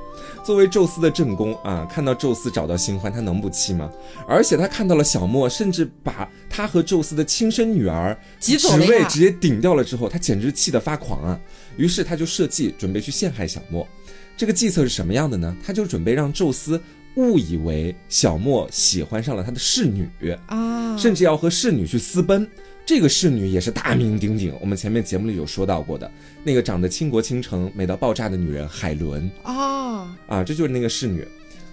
[0.46, 3.90] 作为宙斯的正宫啊，看到宙斯找到新欢，他能不气吗？
[4.28, 11.40] 而且他看到了小莫，甚至把他和宙斯的亲生女儿职位直接顶掉了之后，他简直气得发狂啊！
[11.78, 13.88] 于是他就设计准备去陷害小莫。
[14.36, 15.56] 这个计策是什么样的呢？
[15.66, 16.80] 他就准备让宙斯
[17.16, 20.10] 误以为小莫喜欢上了他的侍女
[20.48, 22.48] 啊，甚至要和侍女去私奔。
[22.86, 26.12] 这个侍女也是大名鼎鼎，我们前面节目里有说到过的
[26.44, 31.26] 那个长得倾国倾城、美到爆炸的女人海伦啊啊，这就是那个侍女。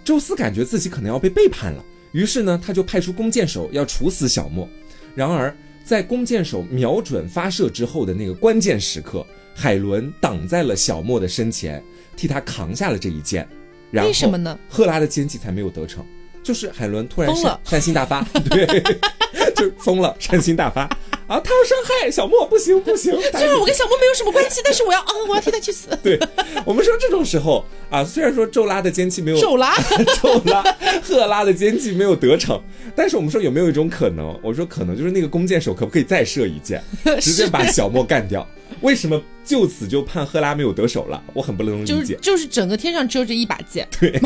[0.05, 4.69] 宙斯感觉自己可能要被背叛了，于是呢，他就派出弓箭手要处死小莫。
[5.15, 11.83] 然而，在弓箭手瞄准发射之后的那个关键时刻，海伦挡在了小莫的身前，
[12.17, 13.49] 替他扛下了这一箭。
[13.91, 14.59] 然后为什么呢？
[14.69, 16.05] 赫拉的奸计才没有得逞，
[16.43, 18.67] 就是海伦突然疯了善善 心大发，对，
[19.55, 20.89] 就疯了，善心大发。
[21.27, 23.13] 啊，他要伤害小莫，不行不行。
[23.31, 25.89] 虽然我跟小莫没有什么关系，但是我要啊，我要替他去死。
[26.03, 26.19] 对
[26.65, 29.77] 我们说这种时候啊，虽然说宙拉的奸计没有宙拉，
[30.21, 30.61] 宙拉
[31.01, 32.61] 赫拉的奸计没有得逞，
[32.97, 34.37] 但是我们说有没有一种可能？
[34.43, 36.83] 我说可能就是那个弓箭手可不可以再射一箭，
[37.21, 38.45] 直接把小莫干掉？
[38.81, 41.21] 为什么就此就判赫拉没有得手了？
[41.35, 41.93] 我很不能理解。
[41.93, 43.89] 就是就是整个天上只有这一把剑。
[43.99, 44.17] 对，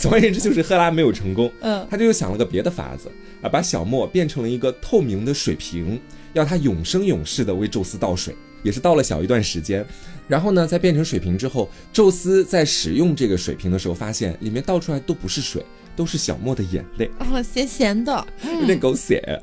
[0.00, 1.52] 总而言之就是赫拉没有成功。
[1.60, 6.00] 嗯，他就又想了个别的法子啊，把小莫变成了一个透明的水瓶，
[6.32, 8.34] 要他永生永世的为宙斯倒水。
[8.62, 9.86] 也是倒了小一段时间，
[10.26, 15.64] 然后呢，在变成水瓶之后，宙斯在使用这个水瓶的时候，发现里面倒出来都不是水，
[15.94, 18.26] 都是小莫的眼泪，哦，咸咸的，
[18.60, 19.40] 有点 狗血。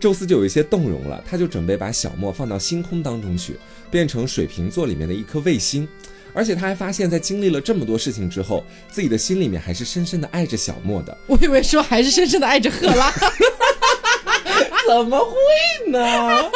[0.00, 3.56] 宙斯就有一些动容了，他就准备把小莫放到星空当中去，
[3.94, 5.86] 变成水瓶座里面的一颗卫星。
[6.32, 11.16] 而且他还发现，在经历了这么多事情之后，自己的心里面还是深深的爱着小莫的。
[11.28, 13.12] 我以为说还是深深的爱着赫拉。
[14.88, 16.50] 怎么会呢？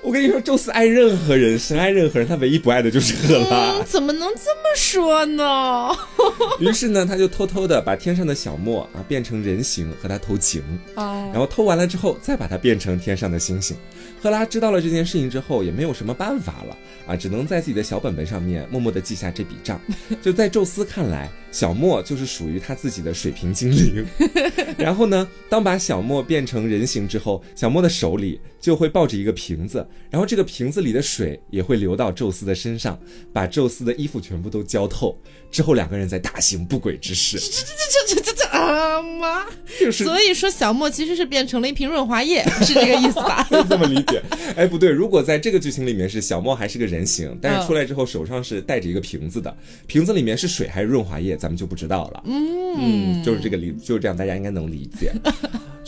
[0.00, 3.72] 我跟你说，宙斯爱任何人，深爱任何人，他唯一不爱的就是赫拉。
[3.72, 5.90] 嗯，怎么能这么说呢？
[6.60, 10.62] 于是呢，他就偷偷的把天上的小莫啊变成人形和他偷情，
[10.94, 13.76] 哦，然后偷完了之后，再把它变成天上的星星。
[14.20, 16.76] 赫拉知道了这件事情之后，也没有什么办法了
[17.06, 19.80] 啊，只能在自己的小本本上面默默的记下这笔账。
[20.20, 24.04] 就在宙斯看来，小莫就是属于他自己的水瓶精灵。
[24.76, 32.98] 然后呢，当把小莫变成人形之后，小莫的手里就会抱着一个瓶子，然后这个瓶子里的水也会流到宙斯的身上，
[33.32, 35.16] 把宙斯的衣服全部都浇透。
[35.50, 39.46] 之后两个人再大行不轨之事，这这这这这啊妈！
[39.90, 43.46] 所以说小莫其实是变成了一瓶润滑液，是这个意思吧？
[43.68, 44.22] 这么理解。
[44.56, 52.22] 哎，不对，如果在这个剧情里面是小莫还是个人形，但是出来之后手上是带着一个瓶子的，瓶子里面是水还是润滑液，咱们就不知道了。
[52.26, 55.12] 嗯，就是这个理，就是这样，大家应该能理解。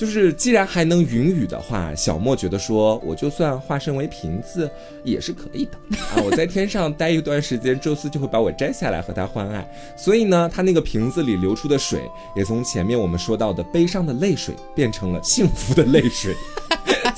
[0.01, 4.71] 就是既然还能云雨的话，小莫觉得说，我就算化身为瓶子
[5.05, 6.25] 也是可以的啊！
[6.25, 9.71] 我在天上待一段时间，宙斯就会把我摘下来和他换爱。
[9.99, 12.01] 所以呢，他那个瓶子里流出的水，
[12.35, 16.35] 也从前面我们说到的悲伤的泪水变成了幸福的泪水。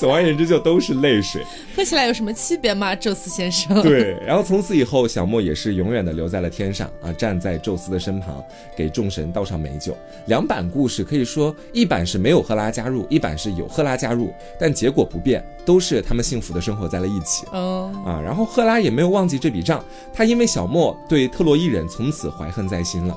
[0.02, 1.46] 总而言之，就都是泪水。
[1.76, 3.80] 喝起来有什么区别吗，宙斯先生？
[3.82, 8.44] 对，然后从此以后，小莫也是永远的留在了天上啊，站在宙斯的身旁，
[8.76, 9.96] 给众神倒上美酒。
[10.26, 17.46] 两版故事可以说，一版是没有赫拉加入，一版是有赫拉加入，但结果不变，都是他们幸福的生活在了一起。
[17.52, 23.16] 哦啊，然后赫拉也没有忘记这笔账，他因为小莫对特洛伊人从此怀恨在心了。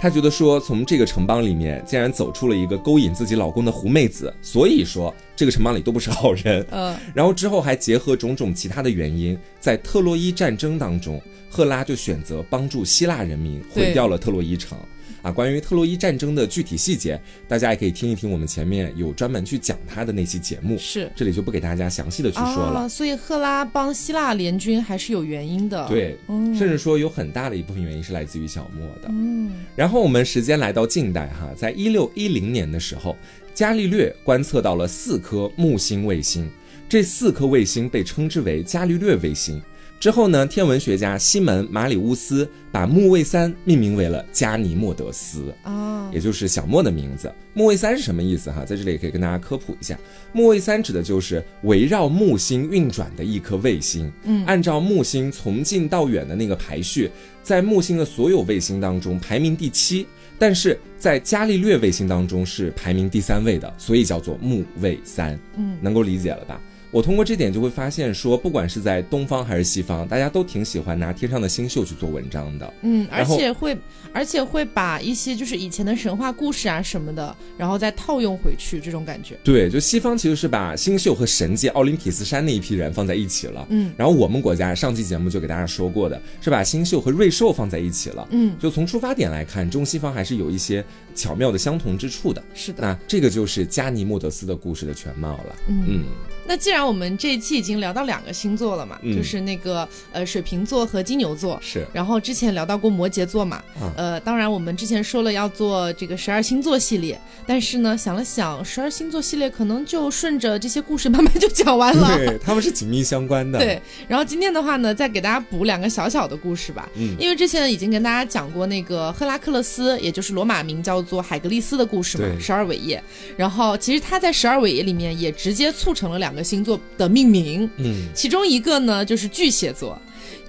[0.00, 6.66] 他觉得说，从这个城邦里面竟然走出了一个勾引自己老公的狐妹子，所以说这个城邦里都不是好人。
[6.70, 14.78] 嗯，然后之后还结合种种其他的原因，在特洛伊战争当中，赫拉就选择帮助希腊人民毁掉了特洛伊城。
[15.22, 22.80] 啊，关于特洛伊战争的具体细节，大家也可以听一听我们前面有专门去讲它的那期节目，是这里就不给大家详细的去说了。
[22.80, 22.88] 啊。
[22.88, 29.08] 所以赫拉帮希腊联军还是有原因的。，对，嗯甚至说有很大的一部分原因是来自于小莫的。
[29.08, 33.16] 嗯然后我们时间来到近代哈，在一六一零年的时候，
[33.54, 36.48] 伽利略观测到了四颗木星卫星，
[36.88, 39.60] 这四颗卫星被称之为伽利略卫星。
[40.00, 45.54] 之后呢，天文学家西门马里乌斯把木卫三命名为了加尼莫德斯。
[45.62, 47.30] 啊，也就是小莫的名字。
[47.52, 48.64] 木卫三是什么意思哈？
[48.64, 49.98] 在这里也可以跟大家科普一下，
[50.32, 54.10] 木卫三指的就是围绕木星运转的一颗卫星。
[54.24, 57.10] 嗯按照木星从近到远的那个排序，
[57.42, 60.06] 在木星的所有卫星当中排名第七，
[60.38, 65.38] 但是在伽利略卫星当中是排名第三位的，所以叫做木卫三。
[65.58, 66.58] 嗯，能够理解了吧？
[66.90, 72.74] 我通过这点就会发现说，不管是在东方还是西方，大家都挺喜欢拿天上的星宿去做文章的。
[72.82, 73.78] 嗯，而且会，
[74.12, 79.38] 而且会把一些就是以前的神话故事啊什么的，然后再套用回去，这种感觉。
[79.44, 90.84] 对，就西方其实是把星宿和神界奥林匹斯山那一批人放在一起了，嗯然后我们国家上期节目就给大家说过的是把星宿和瑞兽放在一起了，嗯，就从出发点来看，中西方还是有一些
[91.14, 92.42] 巧妙的相同之处的。
[92.52, 92.82] 是的。
[92.82, 95.56] 那这个就是加尼莫德斯的故事的全貌了。
[95.68, 96.04] 嗯嗯，
[96.48, 101.58] 那既然然我们这一期已经聊到两个星座了嘛，嗯就是那个呃水瓶座和金牛座。
[101.60, 112.16] 是然后之前聊到过摩羯座嘛，啊呃，当然我们之前说了要做这个十二星座系列，但是呢，想了想，十二星座系列可能就顺着这些故事慢慢就讲完了。
[112.16, 113.58] 对，他们是紧密相关的。
[113.60, 116.88] 对，然后今天的话呢，再给大家补两个小小的故事吧。
[116.96, 123.02] 嗯因为之前已经跟大家讲过那个赫拉克勒斯，也就是罗马名叫做海格力斯的故事嘛，十二伟业。
[123.36, 130.00] 然后其实他在十二伟业里面也直接促成了两个星座的命名，嗯其中一个呢就是巨蟹座。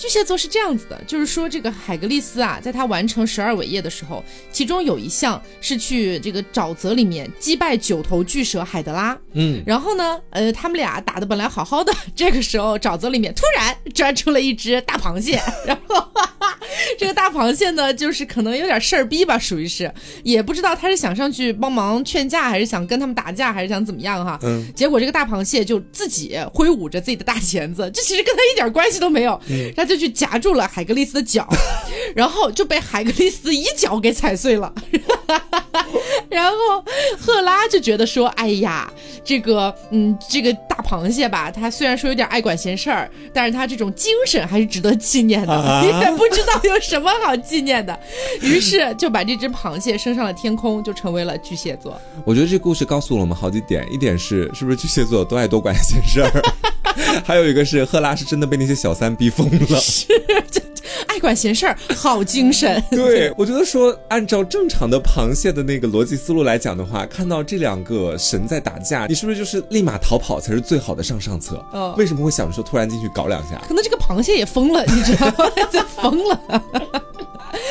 [0.02, 9.16] 巨蟹座是这样子的，就是说这个海格力斯啊，在他完成十二伟业的时候，其中有一项是去这个沼泽里面击败九头巨蛇海德拉。
[9.34, 16.58] 嗯，然后呢，呃，他们俩打的本来好好的，这个时候沼泽里面突然钻出了一只大螃蟹，然后哈哈
[16.98, 19.94] 这个大螃蟹呢，就是可能有点事儿逼吧，属于是，
[20.24, 24.40] 也不知道他是想上去帮忙劝架，还是想跟他们打架，还是想怎么样哈。
[24.42, 29.40] 嗯，结果这个大螃蟹就自己挥舞着自己的大钳子，这其实跟他一点关系都没有，
[29.76, 31.46] 他就去夹住了海格力斯的脚，
[32.16, 34.74] 然后就被海格力斯一脚给踩碎了。
[36.30, 36.58] 然后
[37.20, 38.90] 赫拉就觉得说：“哎呀，
[39.22, 45.52] 这个，嗯，这个大螃蟹吧，它虽然说有点爱管闲事儿，但是它这种精神还是值得纪念的。
[45.54, 47.98] 啊 也不知道有什么好纪念的，
[48.42, 52.00] 于是就把这只螃蟹升上了天空，就成为了巨蟹座。
[52.24, 56.32] 我觉得这故事告诉了我们好几点，一点是是不是巨蟹座都爱多管闲事儿，
[57.26, 59.71] 还有一个是赫拉是真的被那些小三逼疯了。
[61.08, 62.84] 爱管闲事儿，好精神。
[62.92, 71.64] 对，我觉得说按照正常的螃蟹的那个逻辑思路来讲的话，看到这两个神在打架，你是不是就是立马逃跑才是最好的上上策？
[71.72, 73.62] 哦为什么会想着说突然进去搞两下？
[73.68, 75.34] 可能这个螃蟹也疯了，你知道吗？
[75.72, 76.64] 就 疯了。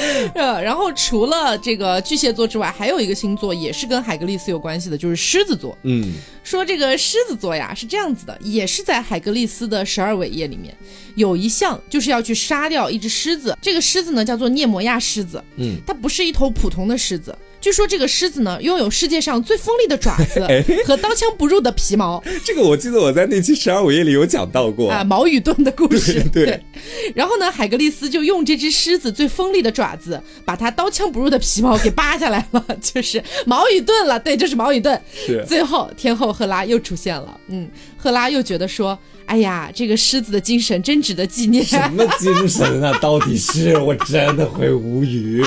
[0.35, 5.77] 呃，然后除了这个巨蟹座之外，还有一个星座也是跟海格力斯有关系的，就是狮子座。
[5.83, 10.75] 嗯，说这个狮子座呀是这样子的，也是在海格力斯的十二伟业里面
[11.15, 17.37] 有一项就是要去杀掉一只狮子，这个狮子呢叫做涅摩亚狮子，嗯，它不是一头普通的狮子。
[17.61, 24.91] 据说这个狮子呢，拥有世界上最锋利的爪子 哎和刀枪不入的皮毛 这个我记得我在那期十二午夜里有讲到过。
[24.91, 26.23] 啊，毛与盾的故事。
[26.33, 26.65] 对对
[27.15, 34.19] 然后呢，海格力斯就用这只狮子最锋利的爪子，把它刀枪不入的皮毛给扒下来了，就是毛与盾了。
[34.19, 34.99] 对，就是毛与盾。
[35.15, 37.39] 是最后，天后赫拉又出现了。
[37.49, 41.65] 嗯，赫拉又觉得说，哎呀，这个狮子的精神真值得纪念。
[41.65, 42.99] 什么精神啊？
[43.03, 45.45] 到底是我真的会无语。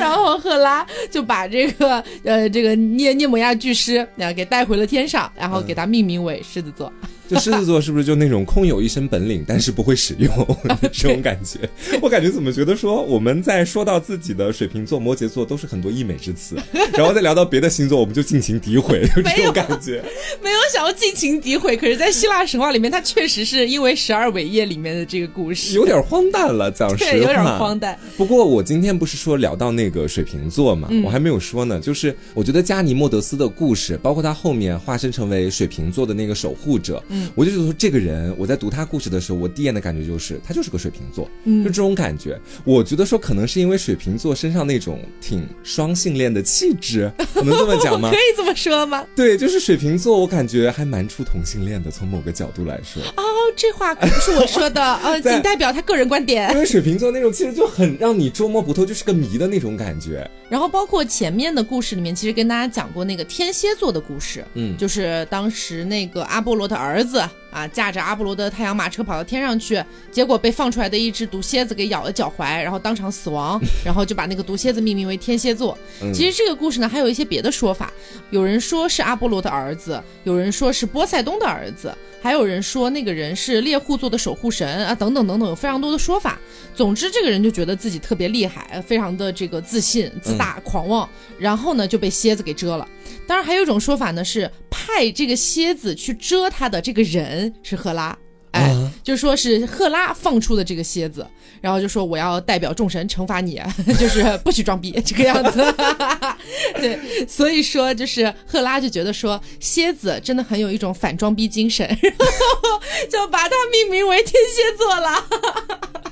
[0.00, 6.92] 然后赫拉就把这个呃这个涅涅摩亚巨狮啊给带回了天上，然后给它命名为狮子座。
[7.30, 10.58] 就狮子座是不是就那种空有一身本领，但是不会使用
[10.90, 11.60] 这种感觉？
[12.02, 16.56] 我感觉怎么觉得说我们在说到自己的水瓶座、摩羯座都是很多溢美之词，
[16.92, 20.02] 然后再聊到别的星座，我们就尽情诋毁，就这种感觉。
[20.42, 27.96] 没有想要尽情诋毁，可是，在希腊神话里面，它确实是因为十二伟业里面的这个故事，有点荒诞了，讲实话，有点荒诞。
[28.16, 31.78] 不过我今天不是说聊到那个水瓶座嘛，嗯我还没有说呢。
[31.80, 42.38] 就是我觉得加尼莫德斯的故事，包括他后面化身成为水瓶座的那个守护者，嗯，我就觉得说这个人，我在读他故事的时候，我第一眼的感觉就是他就是个水瓶座，嗯，就这种感觉。
[42.64, 48.16] 我觉得说可能是因为水瓶座身上那种挺双性恋的气质， 我能这么讲吗可？
[48.16, 49.06] 以这么说吗？
[49.16, 53.02] 对，就是水瓶座，我感觉还蛮出同性恋的，从某个角度来说。
[53.16, 53.22] 哦，
[53.56, 56.58] 这话可不是我说的， 呃，仅代表他个人观点因。
[56.58, 60.28] 为水瓶座那种气质就很让你捉摸不透，就是个谜的那种感觉。
[60.48, 75.76] 然后包括前面的故事里面，其实跟大家讲过那个天蝎座的故事，嗯就是当时那个阿波罗的儿子啊，驾着阿波罗的太阳马车跑到天上去，结果被放出来的一只毒蝎子给咬了脚踝，然后当场死亡，然后就把那个毒蝎子命名为天蝎座。
[76.02, 77.92] 嗯其实这个故事呢，还有一些别的说法，
[78.30, 86.38] 有人说是阿波罗的儿子，有人说是波塞冬的儿子，还有人说那个人是猎户座的守护神啊，等等等等，有非常多的说法。
[86.74, 91.08] 总之，这个人就觉得自己特别厉害，非常的这个自信、自大、狂妄，
[91.38, 92.86] 然后呢就被蝎子给蛰了。
[93.26, 98.16] 当然，还有一种说法呢是派这个蝎子去蛰他的这个人是赫拉。
[98.52, 101.26] 哎，啊就说是赫拉放出的这个蝎子，
[101.60, 103.60] 然后就说我要代表众神惩罚你，
[103.98, 105.74] 就是不许装逼这个样子。
[106.76, 112.80] 对，所以说就是赫拉就觉得说蝎子真的很有一种反装逼精神，然后
[113.10, 115.24] 就把它命名为天蝎座了。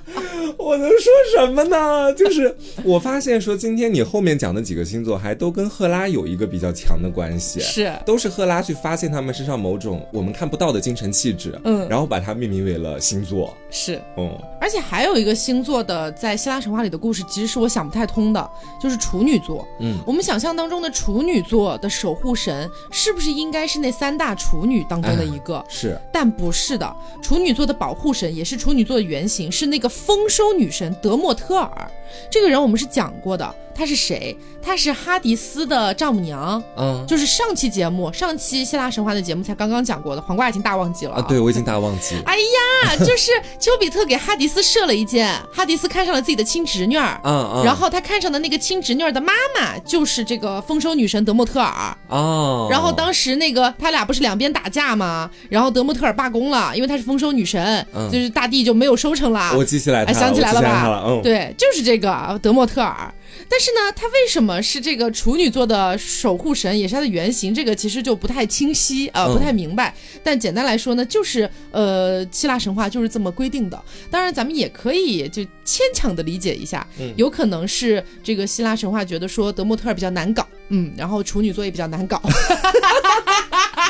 [0.56, 2.12] 我能说什么呢？
[2.14, 19.66] 就是我发现说，今天你后面讲的几个星座还都跟赫拉有一个比较强的关系，是都是赫拉去发现他们身上某种我们看不到的精神气质，嗯然后把它命名为了星座，是，嗯，而且还有一个星座的在希腊神话里的故事，其实是我想不太通的，就是处女座。
[19.78, 25.64] 嗯，我们想象当中的处女座的守护神，是不是应该是那三大处女当中的一个？
[25.68, 26.96] 是，但不是的。
[27.22, 31.90] 处女座的保护神也是处女座的原型，是那个丰收女神德莫特尔。
[32.28, 33.54] 这个人我们是讲过的。
[33.78, 34.36] 她是谁？
[34.60, 41.22] 她是哈迪斯的丈母娘，嗯，就是上期节目，上期希腊神话的节目才刚刚讲过的，黄瓜已经大忘记了啊！
[41.22, 42.16] 对，我已经大忘记。
[42.26, 55.30] 哎呀，就是丘比特给哈迪斯射了一箭，哈迪斯看上了自己的亲侄女儿，嗯嗯，然后他看上的那个亲侄女儿的妈妈就是这个丰收女神德莫特尔哦，然后当时那个他俩不是两边打架吗？
[55.48, 59.52] 然后德莫特尔罢工了，因为她是丰收女神，就是大地就没有收成了。
[59.56, 61.04] 我记起来，想起来了吧？
[61.06, 63.14] 嗯，对，就是这个德莫特尔。
[63.50, 67.54] 但是呢，他为什么是这个处女座的守护神，也是他的原型？
[67.54, 69.94] 这个其实就不太清晰啊，不太明白。
[70.22, 73.82] 但简单来说呢，就是呃，希腊神话就是这么规定的。
[74.10, 76.86] 当然，咱们也可以就牵强的理解一下，
[77.16, 82.22] 有可能是这个希腊神话觉得说德莫特尔比较难搞，嗯，然后处女座也比较难搞。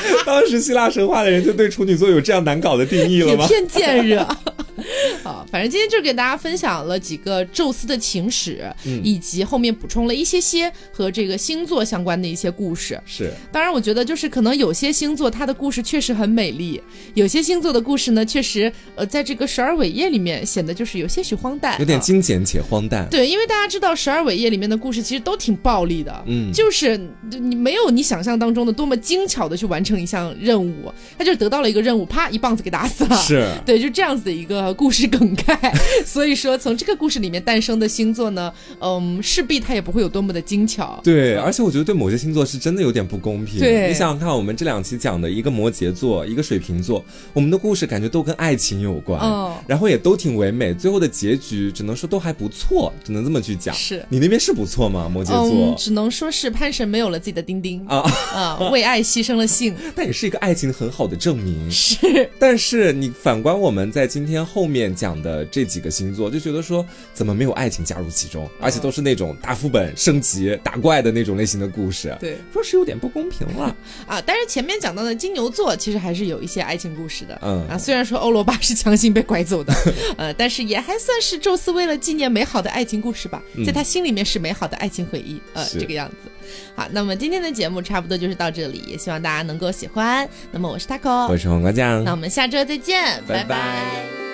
[0.26, 3.46] 当时希腊神话的人就对处女座有这样难搞的定义了吗？
[3.46, 4.26] 偏见热。
[5.24, 8.64] 好，反正今天就给大家分享了几个宙斯的情史，
[9.02, 12.98] 以及后面补充了一些些和这个星座相关的一些故事。
[13.04, 16.80] 是，当然我觉得就是可能有些星座它的故事确实很美丽，
[17.14, 23.06] 有些星座的故事呢，确实呃，在这个十二伟业里面显得就是有些许荒诞，有点精简且荒诞。
[23.10, 26.98] 对，因为大家知道十二伟业里面的故事其实都挺暴力的，嗯，就是
[27.30, 33.16] 你没有你想象当中的多么精巧的去完成一项任务，他就得到了一个任务，啪一棒子给打死了。
[33.16, 34.74] 是 对，就这样子的一个。
[34.74, 35.72] 故事梗概，
[36.04, 41.00] 所以说从这个故事里面诞生的星座呢，嗯，势必它也不会有多么的精巧。
[41.02, 43.58] 对，而且我觉得对某些星座是真的有点不公平。
[43.58, 49.20] 对，你想想看，我们这两期讲的一个摩羯座，一个水瓶座，我们的故事感觉都跟爱情有关，
[49.66, 53.74] 然后也都挺唯美，最后的结局只能说都还不错，只能这么去讲。
[53.74, 55.10] 是你那边是不错吗？
[55.12, 61.70] 摩羯座，只能说是潘神没有了自己的丁丁啊啊，为爱牺牲了性，但也是一个爱情很好的证明。
[61.70, 64.58] 是，但是你反观我们在今天后。
[64.58, 74.20] 后面讲的这几个星座就觉得说怎么没有爱情加入其中，而且都是那种大副本升级打怪的那种类型的故事，对，说是有点不公平了 啊。
[74.26, 79.72] 但是前面讲到的金牛座其实还是有一些爱情故事的，嗯啊，虽然说欧罗巴是强行被拐走的，
[80.18, 86.28] 呃，但是也还算是宙斯为了纪念美好的爱情故事吧，在他心里面是美好的爱情回忆，呃，这个样子。
[86.74, 90.28] 好，那么今天的节目差不多就是到这里，也希望大家能够喜欢。
[90.50, 94.27] 那么我是 taco，我是黄瓜酱，那我们下周再见，拜拜。